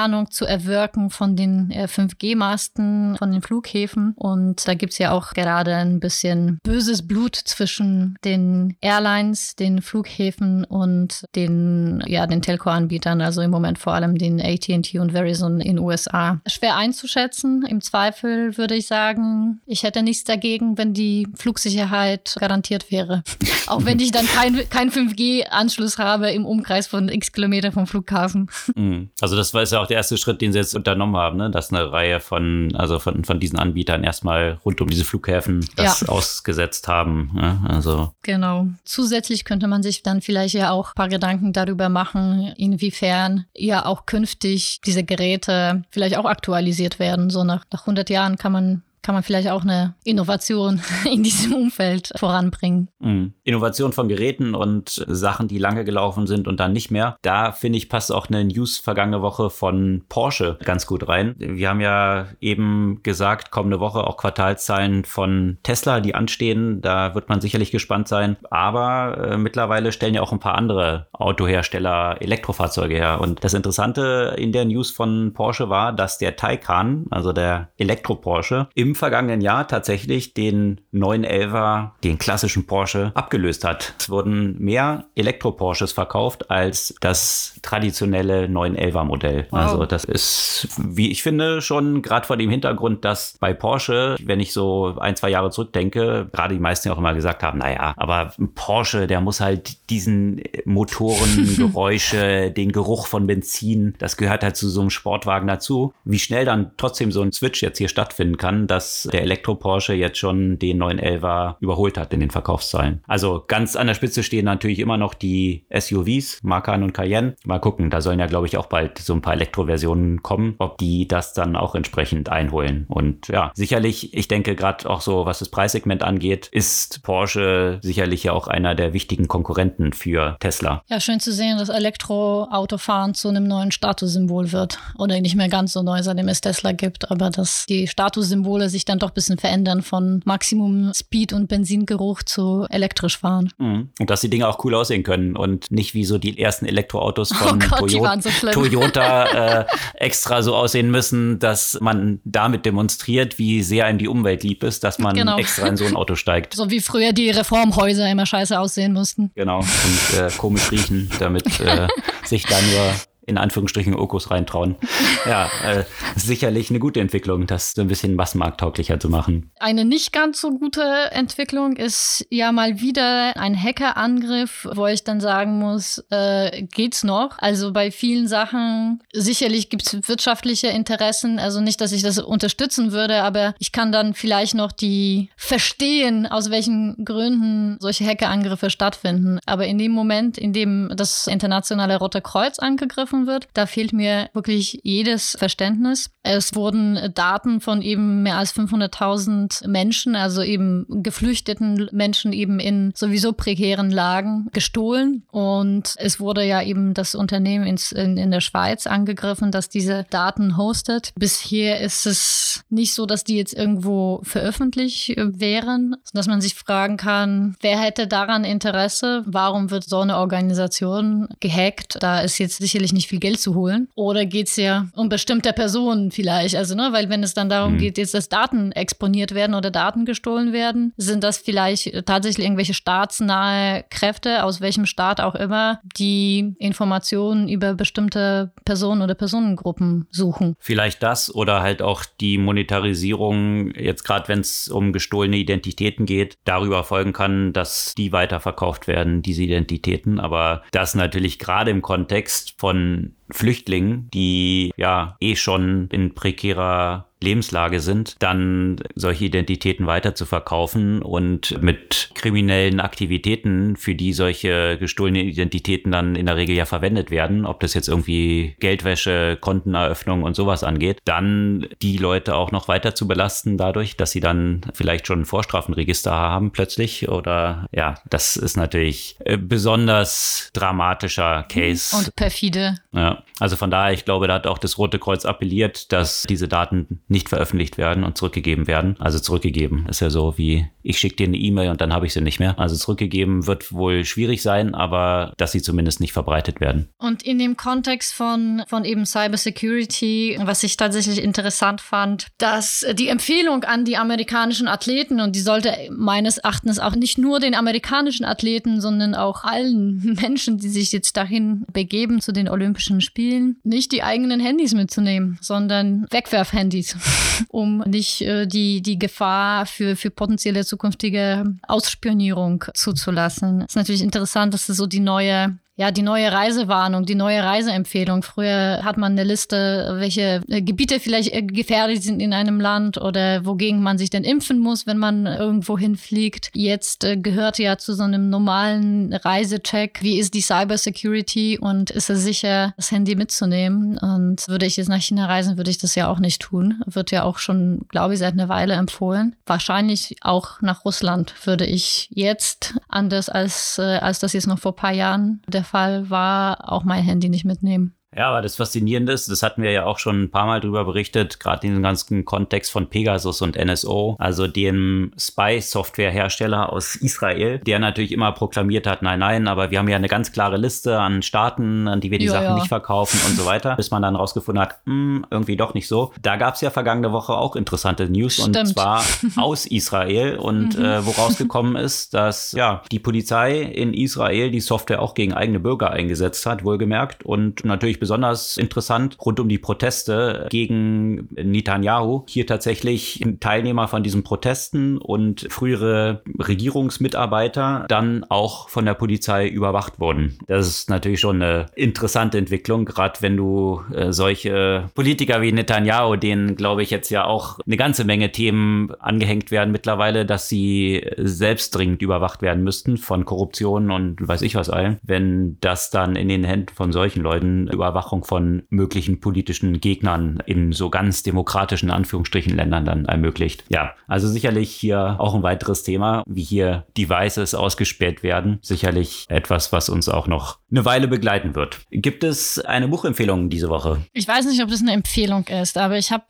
[0.05, 4.13] Mindestentfernung zu erwirken von den äh, 5G-Masten, von den Flughäfen.
[4.15, 9.81] Und da gibt es ja auch gerade ein bisschen böses Blut zwischen den Airlines, den
[9.81, 15.59] Flughäfen und den, ja, den Telco-Anbietern, also im Moment vor allem den AT&T und Verizon
[15.59, 16.39] in USA.
[16.47, 17.65] Schwer einzuschätzen.
[17.67, 23.23] Im Zweifel würde ich sagen, ich hätte nichts dagegen, wenn die Flugsicherheit garantiert wäre.
[23.67, 28.49] Auch wenn ich dann keinen kein 5G-Anschluss habe im Umkreis von x Kilometer vom Flughafen.
[28.75, 29.09] Mhm.
[29.21, 31.49] Also das war ja auch der erste Schritt, den sie jetzt unternommen haben, ne?
[31.49, 36.01] dass eine Reihe von, also von, von diesen Anbietern erstmal rund um diese Flughäfen das
[36.01, 36.09] ja.
[36.09, 37.31] ausgesetzt haben.
[37.33, 37.59] Ne?
[37.67, 38.11] Also.
[38.21, 38.67] Genau.
[38.83, 43.85] Zusätzlich könnte man sich dann vielleicht ja auch ein paar Gedanken darüber machen, inwiefern ja
[43.85, 47.29] auch künftig diese Geräte vielleicht auch aktualisiert werden.
[47.29, 51.53] So nach, nach 100 Jahren kann man kann man vielleicht auch eine Innovation in diesem
[51.53, 52.89] Umfeld voranbringen.
[52.99, 53.33] Mhm.
[53.43, 57.15] Innovation von Geräten und Sachen, die lange gelaufen sind und dann nicht mehr.
[57.21, 61.35] Da finde ich, passt auch eine News vergangene Woche von Porsche ganz gut rein.
[61.37, 66.81] Wir haben ja eben gesagt, kommende Woche auch Quartalszahlen von Tesla, die anstehen.
[66.81, 68.37] Da wird man sicherlich gespannt sein.
[68.49, 73.21] Aber äh, mittlerweile stellen ja auch ein paar andere Autohersteller Elektrofahrzeuge her.
[73.21, 78.67] Und das Interessante in der News von Porsche war, dass der Taycan, also der Elektro-Porsche,
[78.73, 83.93] im vergangenen Jahr tatsächlich den 911er, den klassischen Porsche, abgelöst hat.
[83.99, 89.47] Es wurden mehr Elektro-Porsches verkauft als das traditionelle 911er Modell.
[89.49, 89.59] Wow.
[89.59, 94.39] Also das ist, wie ich finde, schon gerade vor dem Hintergrund, dass bei Porsche, wenn
[94.39, 97.93] ich so ein, zwei Jahre zurückdenke, gerade die meisten ja auch immer gesagt haben, naja,
[97.97, 104.69] aber Porsche, der muss halt diesen Motorengeräusche, den Geruch von Benzin, das gehört halt zu
[104.69, 105.93] so einem Sportwagen dazu.
[106.05, 109.93] Wie schnell dann trotzdem so ein Switch jetzt hier stattfinden kann, dass dass der Elektro-Porsche
[109.93, 113.01] jetzt schon den 911er überholt hat in den Verkaufszahlen.
[113.07, 117.35] Also ganz an der Spitze stehen natürlich immer noch die SUVs, Macan und Cayenne.
[117.55, 120.77] Mal gucken, da sollen ja, glaube ich, auch bald so ein paar Elektroversionen kommen, ob
[120.77, 122.85] die das dann auch entsprechend einholen.
[122.89, 128.25] Und ja, sicherlich, ich denke gerade auch so, was das Preissegment angeht, ist Porsche sicherlich
[128.25, 130.83] ja auch einer der wichtigen Konkurrenten für Tesla.
[130.89, 134.77] Ja, schön zu sehen, dass Elektroautofahren zu einem neuen Statussymbol wird.
[134.97, 138.83] Oder nicht mehr ganz so neu, seitdem es Tesla gibt, aber dass die Statussymbole sich
[138.83, 143.49] dann doch ein bisschen verändern von Maximum Speed und Benzingeruch zu elektrisch fahren.
[143.59, 143.91] Mhm.
[143.97, 147.31] Und dass die Dinge auch cool aussehen können und nicht wie so die ersten Elektroautos
[147.31, 149.65] oh von oh Gott, Toyota, so Toyota äh,
[149.95, 154.83] extra so aussehen müssen, dass man damit demonstriert, wie sehr einem die Umwelt lieb ist,
[154.83, 155.37] dass man genau.
[155.37, 156.55] extra in so ein Auto steigt.
[156.65, 159.29] So wie früher die Reformhäuser immer scheiße aussehen mussten.
[159.35, 161.87] Genau, und äh, komisch riechen, damit äh,
[162.23, 162.93] sich da nur
[163.25, 164.75] in Anführungsstrichen Okos reintrauen.
[165.25, 165.83] ja, äh,
[166.15, 169.51] sicherlich eine gute Entwicklung, das so ein bisschen massenmarkttauglicher zu machen.
[169.59, 175.19] Eine nicht ganz so gute Entwicklung ist ja mal wieder ein Hackerangriff, wo ich dann
[175.19, 177.37] sagen muss, äh, geht's noch?
[177.39, 182.91] Also bei vielen Sachen, sicherlich gibt es wirtschaftliche Interessen, also nicht, dass ich das unterstützen
[182.91, 189.39] würde, aber ich kann dann vielleicht noch die verstehen, aus welchen Gründen solche Hackerangriffe stattfinden.
[189.45, 194.29] Aber in dem Moment, in dem das internationale Rote Kreuz angegriffen wird, da fehlt mir
[194.33, 196.09] wirklich jedes Verständnis.
[196.23, 202.91] Es wurden Daten von eben mehr als 500.000 Menschen, also eben geflüchteten Menschen eben in
[202.95, 205.23] sowieso prekären Lagen gestohlen.
[205.31, 210.05] Und es wurde ja eben das Unternehmen ins, in, in der Schweiz angegriffen, das diese
[210.09, 211.13] Daten hostet.
[211.15, 216.97] Bisher ist es nicht so, dass die jetzt irgendwo veröffentlicht wären, dass man sich fragen
[216.97, 219.23] kann, wer hätte daran Interesse?
[219.25, 221.97] Warum wird so eine Organisation gehackt?
[222.01, 223.87] Da ist jetzt sicherlich nicht viel Geld zu holen.
[223.95, 226.55] Oder geht es ja um bestimmte Personen vielleicht?
[226.55, 227.77] Also, ne, weil wenn es dann darum mhm.
[227.77, 232.73] geht, jetzt, dass Daten exponiert werden oder Daten gestohlen werden, sind das vielleicht tatsächlich irgendwelche
[232.73, 240.55] staatsnahe Kräfte, aus welchem Staat auch immer, die Informationen über bestimmte Personen oder Personengruppen suchen.
[240.59, 246.37] Vielleicht das oder halt auch die Monetarisierung, jetzt gerade wenn es um gestohlene Identitäten geht,
[246.45, 250.19] darüber folgen kann, dass die weiterverkauft werden, diese Identitäten.
[250.19, 252.94] Aber das natürlich gerade im Kontext von
[253.31, 261.01] Flüchtlingen, die ja eh schon in prekärer Lebenslage sind, dann solche Identitäten weiter zu verkaufen
[261.01, 267.11] und mit kriminellen Aktivitäten, für die solche gestohlenen Identitäten dann in der Regel ja verwendet
[267.11, 272.67] werden, ob das jetzt irgendwie Geldwäsche, Konteneröffnung und sowas angeht, dann die Leute auch noch
[272.67, 277.95] weiter zu belasten dadurch, dass sie dann vielleicht schon ein Vorstrafenregister haben plötzlich oder ja,
[278.09, 281.95] das ist natürlich äh, besonders dramatischer Case.
[281.95, 282.75] Und perfide.
[282.95, 286.47] Ja, also von daher, ich glaube, da hat auch das Rote Kreuz appelliert, dass diese
[286.47, 288.95] Daten nicht veröffentlicht werden und zurückgegeben werden.
[288.99, 292.13] Also zurückgegeben ist ja so wie, ich schicke dir eine E-Mail und dann habe ich
[292.13, 292.57] sie nicht mehr.
[292.57, 296.87] Also zurückgegeben wird wohl schwierig sein, aber dass sie zumindest nicht verbreitet werden.
[296.97, 303.09] Und in dem Kontext von, von eben Cybersecurity, was ich tatsächlich interessant fand, dass die
[303.09, 308.25] Empfehlung an die amerikanischen Athleten, und die sollte meines Erachtens auch nicht nur den amerikanischen
[308.25, 313.91] Athleten, sondern auch allen Menschen, die sich jetzt dahin begeben zu den Olympischen Spielen, nicht
[313.91, 316.95] die eigenen Handys mitzunehmen, sondern Wegwerfhandys.
[317.49, 323.61] um nicht äh, die, die Gefahr für, für potenzielle zukünftige Ausspionierung zuzulassen.
[323.61, 327.43] Es ist natürlich interessant, dass es so die neue ja, die neue Reisewarnung, die neue
[327.43, 328.23] Reiseempfehlung.
[328.23, 332.97] Früher hat man eine Liste, welche äh, Gebiete vielleicht äh, gefährlich sind in einem Land
[332.97, 336.49] oder wogegen man sich denn impfen muss, wenn man irgendwo hinfliegt.
[336.53, 342.09] Jetzt äh, gehört ja zu so einem normalen Reisecheck, wie ist die Cybersecurity und ist
[342.09, 343.97] es sicher, das Handy mitzunehmen.
[343.97, 346.81] Und würde ich jetzt nach China reisen, würde ich das ja auch nicht tun.
[346.85, 349.35] Wird ja auch schon, glaube ich, seit einer Weile empfohlen.
[349.45, 354.77] Wahrscheinlich auch nach Russland würde ich jetzt, anders als, als das jetzt noch vor ein
[354.77, 357.94] paar Jahren der Fall war, auch mein Handy nicht mitnehmen.
[358.15, 360.85] Ja, aber das Faszinierende ist, das hatten wir ja auch schon ein paar Mal drüber
[360.85, 367.59] berichtet, gerade in dem ganzen Kontext von Pegasus und NSO, also dem Spy-Software-Hersteller aus Israel,
[367.59, 370.99] der natürlich immer proklamiert hat, nein, nein, aber wir haben ja eine ganz klare Liste
[370.99, 372.55] an Staaten, an die wir die ja, Sachen ja.
[372.55, 375.87] nicht verkaufen und so weiter, bis man dann rausgefunden hat, mh, hm, irgendwie doch nicht
[375.87, 376.13] so.
[376.21, 378.57] Da gab es ja vergangene Woche auch interessante News Stimmt.
[378.57, 379.03] und zwar
[379.35, 380.85] aus Israel und mhm.
[380.85, 385.59] äh, wo rausgekommen ist, dass ja die Polizei in Israel die Software auch gegen eigene
[385.59, 392.23] Bürger eingesetzt hat, wohlgemerkt und natürlich besonders interessant rund um die Proteste gegen Netanyahu.
[392.27, 399.99] Hier tatsächlich Teilnehmer von diesen Protesten und frühere Regierungsmitarbeiter dann auch von der Polizei überwacht
[399.99, 400.37] wurden.
[400.45, 406.15] Das ist natürlich schon eine interessante Entwicklung, gerade wenn du äh, solche Politiker wie Netanyahu,
[406.15, 411.03] denen glaube ich jetzt ja auch eine ganze Menge Themen angehängt werden mittlerweile, dass sie
[411.17, 414.99] selbst dringend überwacht werden müssten von Korruption und weiß ich was allen.
[415.01, 420.43] Wenn das dann in den Händen von solchen Leuten überwacht Überwachung von möglichen politischen Gegnern
[420.45, 423.63] in so ganz demokratischen Anführungsstrichen Ländern dann ermöglicht.
[423.69, 428.59] Ja, also sicherlich hier auch ein weiteres Thema, wie hier Devices ausgespäht werden.
[428.61, 431.79] Sicherlich etwas, was uns auch noch eine Weile begleiten wird.
[431.89, 434.01] Gibt es eine Buchempfehlung diese Woche?
[434.11, 436.25] Ich weiß nicht, ob das eine Empfehlung ist, aber ich habe,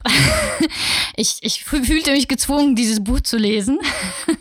[1.18, 3.80] ich, ich fühlte mich gezwungen, dieses Buch zu lesen.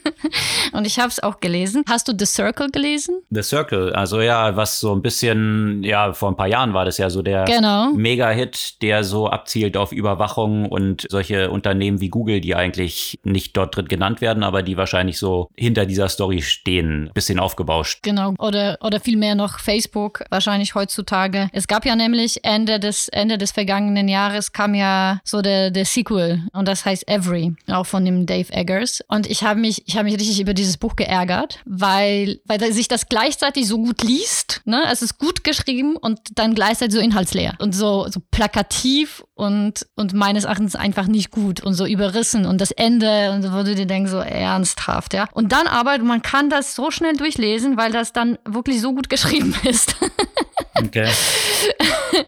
[0.73, 1.85] und ich habe es auch gelesen.
[1.89, 3.23] Hast du The Circle gelesen?
[3.31, 6.99] The Circle, also ja, was so ein bisschen, ja, vor ein paar Jahren war das
[6.99, 7.93] ja so der genau.
[7.93, 13.77] Mega-Hit, der so abzielt auf Überwachung und solche Unternehmen wie Google, die eigentlich nicht dort
[13.77, 18.01] drin genannt werden, aber die wahrscheinlich so hinter dieser Story stehen, bisschen aufgebauscht.
[18.03, 21.49] Genau, oder, oder vielmehr noch Facebook, wahrscheinlich heutzutage.
[21.53, 25.85] Es gab ja nämlich Ende des, Ende des vergangenen Jahres kam ja so der, der
[25.85, 29.03] Sequel und das heißt Every, auch von dem Dave Eggers.
[29.09, 32.89] Und ich habe mich, ich habe mich richtig über dieses Buch geärgert, weil, weil sich
[32.89, 34.63] das gleichzeitig so gut liest.
[34.65, 34.83] Ne?
[34.91, 40.13] Es ist gut geschrieben und dann gleichzeitig so inhaltsleer und so, so plakativ und, und
[40.15, 43.75] meines Erachtens einfach nicht gut und so überrissen und das Ende und so, wo du
[43.75, 45.29] dir denkst, so ernsthaft, ja.
[45.33, 49.09] Und dann aber, man kann das so schnell durchlesen, weil das dann wirklich so gut
[49.15, 49.97] geschrieben ist.
[50.77, 51.09] Okay.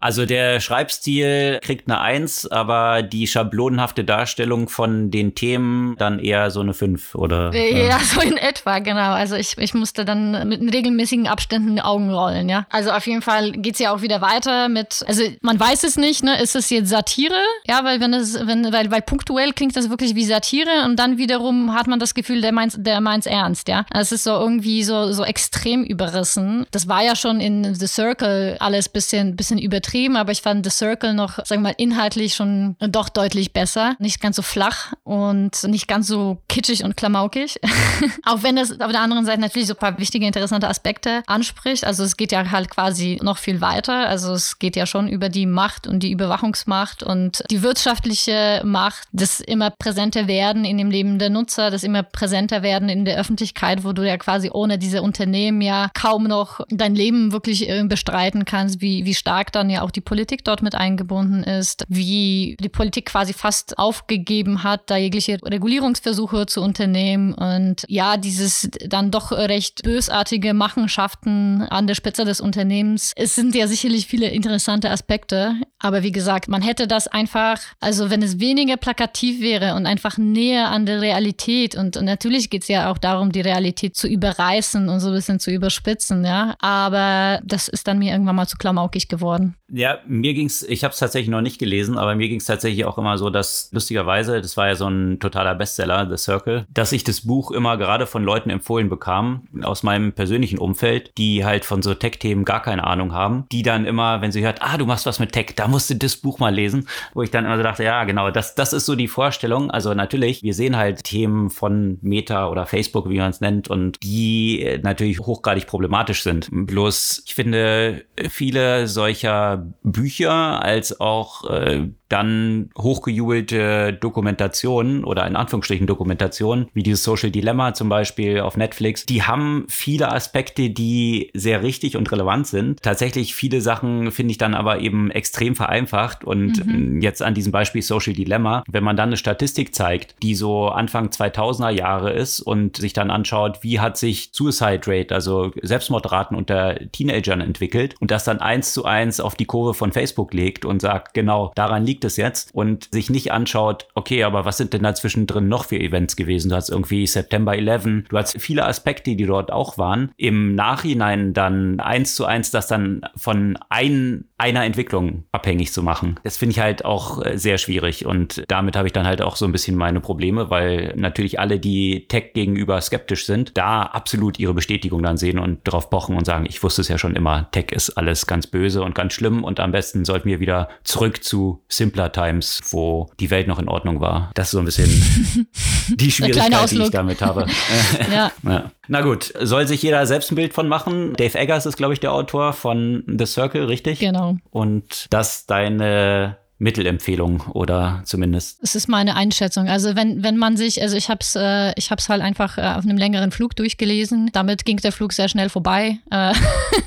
[0.01, 6.51] Also der Schreibstil kriegt eine Eins, aber die schablonenhafte Darstellung von den Themen dann eher
[6.51, 7.53] so eine Fünf, oder?
[7.53, 9.11] Ja, ja, so in etwa, genau.
[9.13, 12.65] Also ich, ich musste dann mit regelmäßigen Abständen die Augen rollen, ja.
[12.69, 16.23] Also auf jeden Fall geht's ja auch wieder weiter mit, also man weiß es nicht,
[16.23, 17.41] ne, ist es jetzt Satire?
[17.67, 21.17] Ja, weil wenn es, wenn, weil, weil punktuell klingt das wirklich wie Satire und dann
[21.17, 23.85] wiederum hat man das Gefühl, der meint, der meint's ernst, ja.
[23.93, 26.65] Es ist so irgendwie so, so extrem überrissen.
[26.71, 30.71] Das war ja schon in The Circle alles bisschen, bisschen übertrieben, aber ich fand The
[30.71, 33.95] Circle noch, sagen wir mal, inhaltlich schon doch deutlich besser.
[33.99, 37.59] Nicht ganz so flach und nicht ganz so kitschig und klamaukig.
[38.25, 41.85] Auch wenn es auf der anderen Seite natürlich so ein paar wichtige, interessante Aspekte anspricht.
[41.85, 44.07] Also es geht ja halt quasi noch viel weiter.
[44.07, 49.07] Also es geht ja schon über die Macht und die Überwachungsmacht und die wirtschaftliche Macht,
[49.11, 53.19] das immer präsenter werden in dem Leben der Nutzer, das immer präsenter werden in der
[53.19, 57.83] Öffentlichkeit, wo du ja quasi ohne diese Unternehmen ja kaum noch dein Leben wirklich äh,
[57.83, 62.57] bestreiten kannst, wie, wie stark dann ja auch die Politik dort mit eingebunden ist, wie
[62.59, 69.11] die Politik quasi fast aufgegeben hat, da jegliche Regulierungsversuche zu unternehmen und ja, dieses dann
[69.11, 73.13] doch recht bösartige Machenschaften an der Spitze des Unternehmens.
[73.15, 78.09] Es sind ja sicherlich viele interessante Aspekte, aber wie gesagt, man hätte das einfach, also
[78.09, 82.63] wenn es weniger plakativ wäre und einfach näher an der Realität und, und natürlich geht
[82.63, 86.55] es ja auch darum, die Realität zu überreißen und so ein bisschen zu überspitzen, ja,
[86.59, 89.56] aber das ist dann mir irgendwann mal zu klamaukig geworden.
[89.69, 92.97] Ja, mir ging's, ich habe es tatsächlich noch nicht gelesen, aber mir ging's tatsächlich auch
[92.97, 97.03] immer so, dass lustigerweise, das war ja so ein totaler Bestseller, The Circle, dass ich
[97.03, 101.81] das Buch immer gerade von Leuten empfohlen bekam, aus meinem persönlichen Umfeld, die halt von
[101.81, 105.05] so Tech-Themen gar keine Ahnung haben, die dann immer, wenn sie hört, ah, du machst
[105.05, 107.63] was mit Tech, da musst du das Buch mal lesen, wo ich dann immer so
[107.63, 109.69] dachte, ja, genau, das, das ist so die Vorstellung.
[109.69, 114.01] Also natürlich, wir sehen halt Themen von Meta oder Facebook, wie man es nennt, und
[114.01, 116.47] die natürlich hochgradig problematisch sind.
[116.51, 119.46] Bloß, ich finde, viele solcher
[119.83, 127.73] Bücher als auch äh, dann hochgejubelte Dokumentationen oder in Anführungsstrichen Dokumentationen, wie dieses Social Dilemma
[127.73, 132.81] zum Beispiel auf Netflix, die haben viele Aspekte, die sehr richtig und relevant sind.
[132.81, 137.01] Tatsächlich viele Sachen finde ich dann aber eben extrem vereinfacht und mhm.
[137.01, 141.09] jetzt an diesem Beispiel Social Dilemma, wenn man dann eine Statistik zeigt, die so Anfang
[141.09, 146.79] 2000er Jahre ist und sich dann anschaut, wie hat sich Suicide Rate, also Selbstmordraten unter
[146.91, 150.81] Teenagern entwickelt und das dann eins zu eins auf die Kurve von Facebook legt und
[150.81, 154.83] sagt, genau, daran liegt es jetzt und sich nicht anschaut, okay, aber was sind denn
[154.83, 156.49] da zwischendrin noch für Events gewesen?
[156.49, 160.11] Du hast irgendwie September 11, du hast viele Aspekte, die dort auch waren.
[160.17, 166.19] Im Nachhinein dann eins zu eins das dann von ein, einer Entwicklung abhängig zu machen.
[166.23, 169.35] Das finde ich halt auch äh, sehr schwierig und damit habe ich dann halt auch
[169.35, 174.39] so ein bisschen meine Probleme, weil natürlich alle, die Tech gegenüber skeptisch sind, da absolut
[174.39, 177.49] ihre Bestätigung dann sehen und darauf pochen und sagen, ich wusste es ja schon immer,
[177.51, 181.23] Tech ist alles ganz böse und ganz schlimm und am besten sollten wir wieder zurück
[181.23, 184.31] zu simpler Times, wo die Welt noch in Ordnung war.
[184.35, 184.89] Das ist so ein bisschen
[185.95, 187.47] die Schwierigkeit, die ich damit habe.
[188.11, 188.31] ja.
[188.43, 188.71] ja.
[188.87, 191.13] Na gut, soll sich jeder selbst ein Bild von machen.
[191.13, 193.99] Dave Eggers ist, glaube ich, der Autor von The Circle, richtig?
[193.99, 194.37] Genau.
[194.51, 198.59] Und das deine Mittelempfehlung oder zumindest.
[198.63, 199.67] Es ist meine Einschätzung.
[199.67, 202.61] Also wenn, wenn man sich, also ich habe es äh, ich hab's halt einfach äh,
[202.61, 204.31] auf einem längeren Flug durchgelesen.
[204.33, 205.99] Damit ging der Flug sehr schnell vorbei.
[206.09, 206.33] Äh,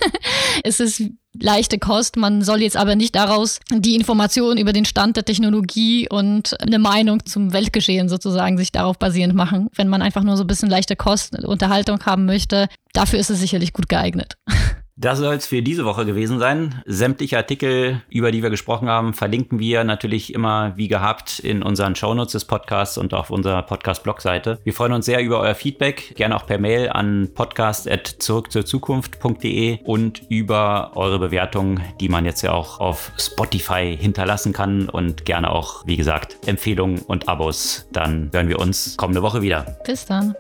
[0.64, 1.02] es ist
[1.38, 2.16] leichte Kost.
[2.16, 6.80] Man soll jetzt aber nicht daraus die Information über den Stand der Technologie und eine
[6.80, 9.68] Meinung zum Weltgeschehen sozusagen sich darauf basierend machen.
[9.74, 13.38] Wenn man einfach nur so ein bisschen leichte Kost, Unterhaltung haben möchte, dafür ist es
[13.38, 14.36] sicherlich gut geeignet.
[15.00, 16.82] Das soll es für diese Woche gewesen sein.
[16.84, 21.96] Sämtliche Artikel, über die wir gesprochen haben, verlinken wir natürlich immer wie gehabt in unseren
[21.96, 24.58] Shownotes des Podcasts und auf unserer Podcast-Blog-Seite.
[24.62, 30.90] Wir freuen uns sehr über euer Feedback, gerne auch per Mail an podcast.zurückzurzukunft.de und über
[30.96, 35.96] eure Bewertungen, die man jetzt ja auch auf Spotify hinterlassen kann und gerne auch, wie
[35.96, 37.86] gesagt, Empfehlungen und Abos.
[37.90, 39.78] Dann hören wir uns kommende Woche wieder.
[39.86, 40.34] Bis dann.